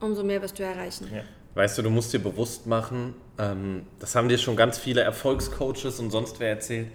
[0.00, 1.08] umso mehr wirst du erreichen.
[1.10, 1.22] Ja.
[1.54, 6.00] Weißt du, du musst dir bewusst machen, ähm, das haben dir schon ganz viele Erfolgscoaches
[6.00, 6.88] und sonst wer erzählt.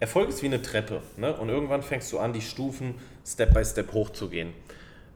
[0.00, 1.00] Erfolg ist wie eine Treppe.
[1.16, 1.34] Ne?
[1.36, 4.52] Und irgendwann fängst du an, die Stufen Step by Step hochzugehen.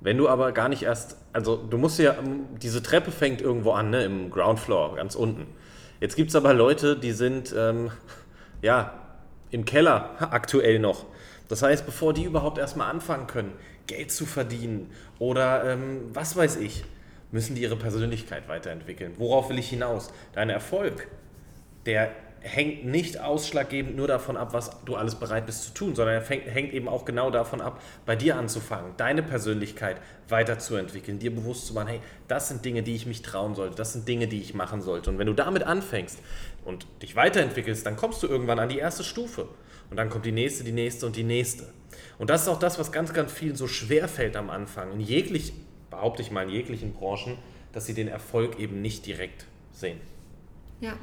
[0.01, 3.73] Wenn du aber gar nicht erst, also du musst ja, ähm, diese Treppe fängt irgendwo
[3.73, 4.05] an, ne?
[4.05, 5.47] im Ground Floor, ganz unten.
[6.01, 7.91] Jetzt gibt es aber Leute, die sind, ähm,
[8.63, 8.93] ja,
[9.51, 11.07] im Keller aktuell noch.
[11.49, 13.53] Das heißt, bevor die überhaupt erstmal anfangen können,
[13.87, 16.85] Geld zu verdienen oder ähm, was weiß ich,
[17.33, 19.13] müssen die ihre Persönlichkeit weiterentwickeln.
[19.19, 20.13] Worauf will ich hinaus?
[20.33, 21.09] Dein Erfolg,
[21.85, 22.11] der
[22.47, 26.23] hängt nicht ausschlaggebend nur davon ab, was du alles bereit bist zu tun, sondern er
[26.23, 29.97] fängt, hängt eben auch genau davon ab, bei dir anzufangen, deine Persönlichkeit
[30.29, 33.93] weiterzuentwickeln, dir bewusst zu machen, hey, das sind Dinge, die ich mich trauen sollte, das
[33.93, 35.11] sind Dinge, die ich machen sollte.
[35.11, 36.21] Und wenn du damit anfängst
[36.65, 39.49] und dich weiterentwickelst, dann kommst du irgendwann an die erste Stufe.
[39.91, 41.73] Und dann kommt die nächste, die nächste und die nächste.
[42.19, 44.93] Und das ist auch das, was ganz, ganz vielen so schwer fällt am Anfang.
[44.93, 45.53] In jeglich,
[45.91, 47.39] behaupte ich mal, in jeglichen Branchen,
[47.73, 50.01] dass sie den Erfolg eben nicht direkt sehen.
[50.81, 50.95] Ja.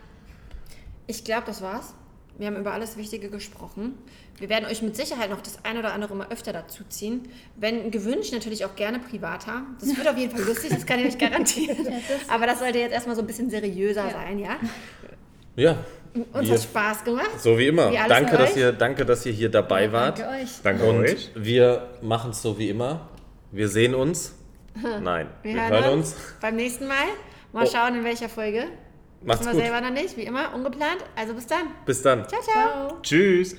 [1.07, 1.93] Ich glaube, das war's.
[2.38, 3.93] Wir haben über alles Wichtige gesprochen.
[4.39, 7.29] Wir werden euch mit Sicherheit noch das ein oder andere mal öfter dazu ziehen.
[7.55, 9.61] Wenn gewünscht, natürlich auch gerne privater.
[9.79, 11.77] Das wird auf jeden Fall lustig, das kann ich euch garantieren.
[12.27, 14.57] Aber das sollte jetzt erstmal so ein bisschen seriöser sein, ja?
[15.55, 15.86] Ja.
[16.34, 17.39] Uns wir- hat Spaß gemacht.
[17.39, 17.91] So wie immer.
[17.91, 18.57] Wie danke, dass euch.
[18.57, 20.20] ihr, danke, dass ihr hier dabei wart.
[20.20, 20.49] Danke euch.
[20.64, 21.32] Danke Und euch.
[21.36, 23.09] wir machen es so wie immer.
[23.51, 24.36] Wir sehen uns.
[25.01, 26.16] Nein, wir, hören uns.
[26.41, 26.95] beim nächsten Mal.
[27.51, 27.70] Mal Oh.
[27.72, 28.66] schauen, in welcher Folge.
[29.24, 29.72] Macht's Wissen wir gut.
[29.72, 30.97] selber noch nicht, wie immer, ungeplant.
[31.16, 31.68] Also bis dann.
[31.86, 32.28] Bis dann.
[32.28, 32.88] Ciao, ciao.
[32.89, 32.99] Ciao.
[33.01, 33.55] Tschüss.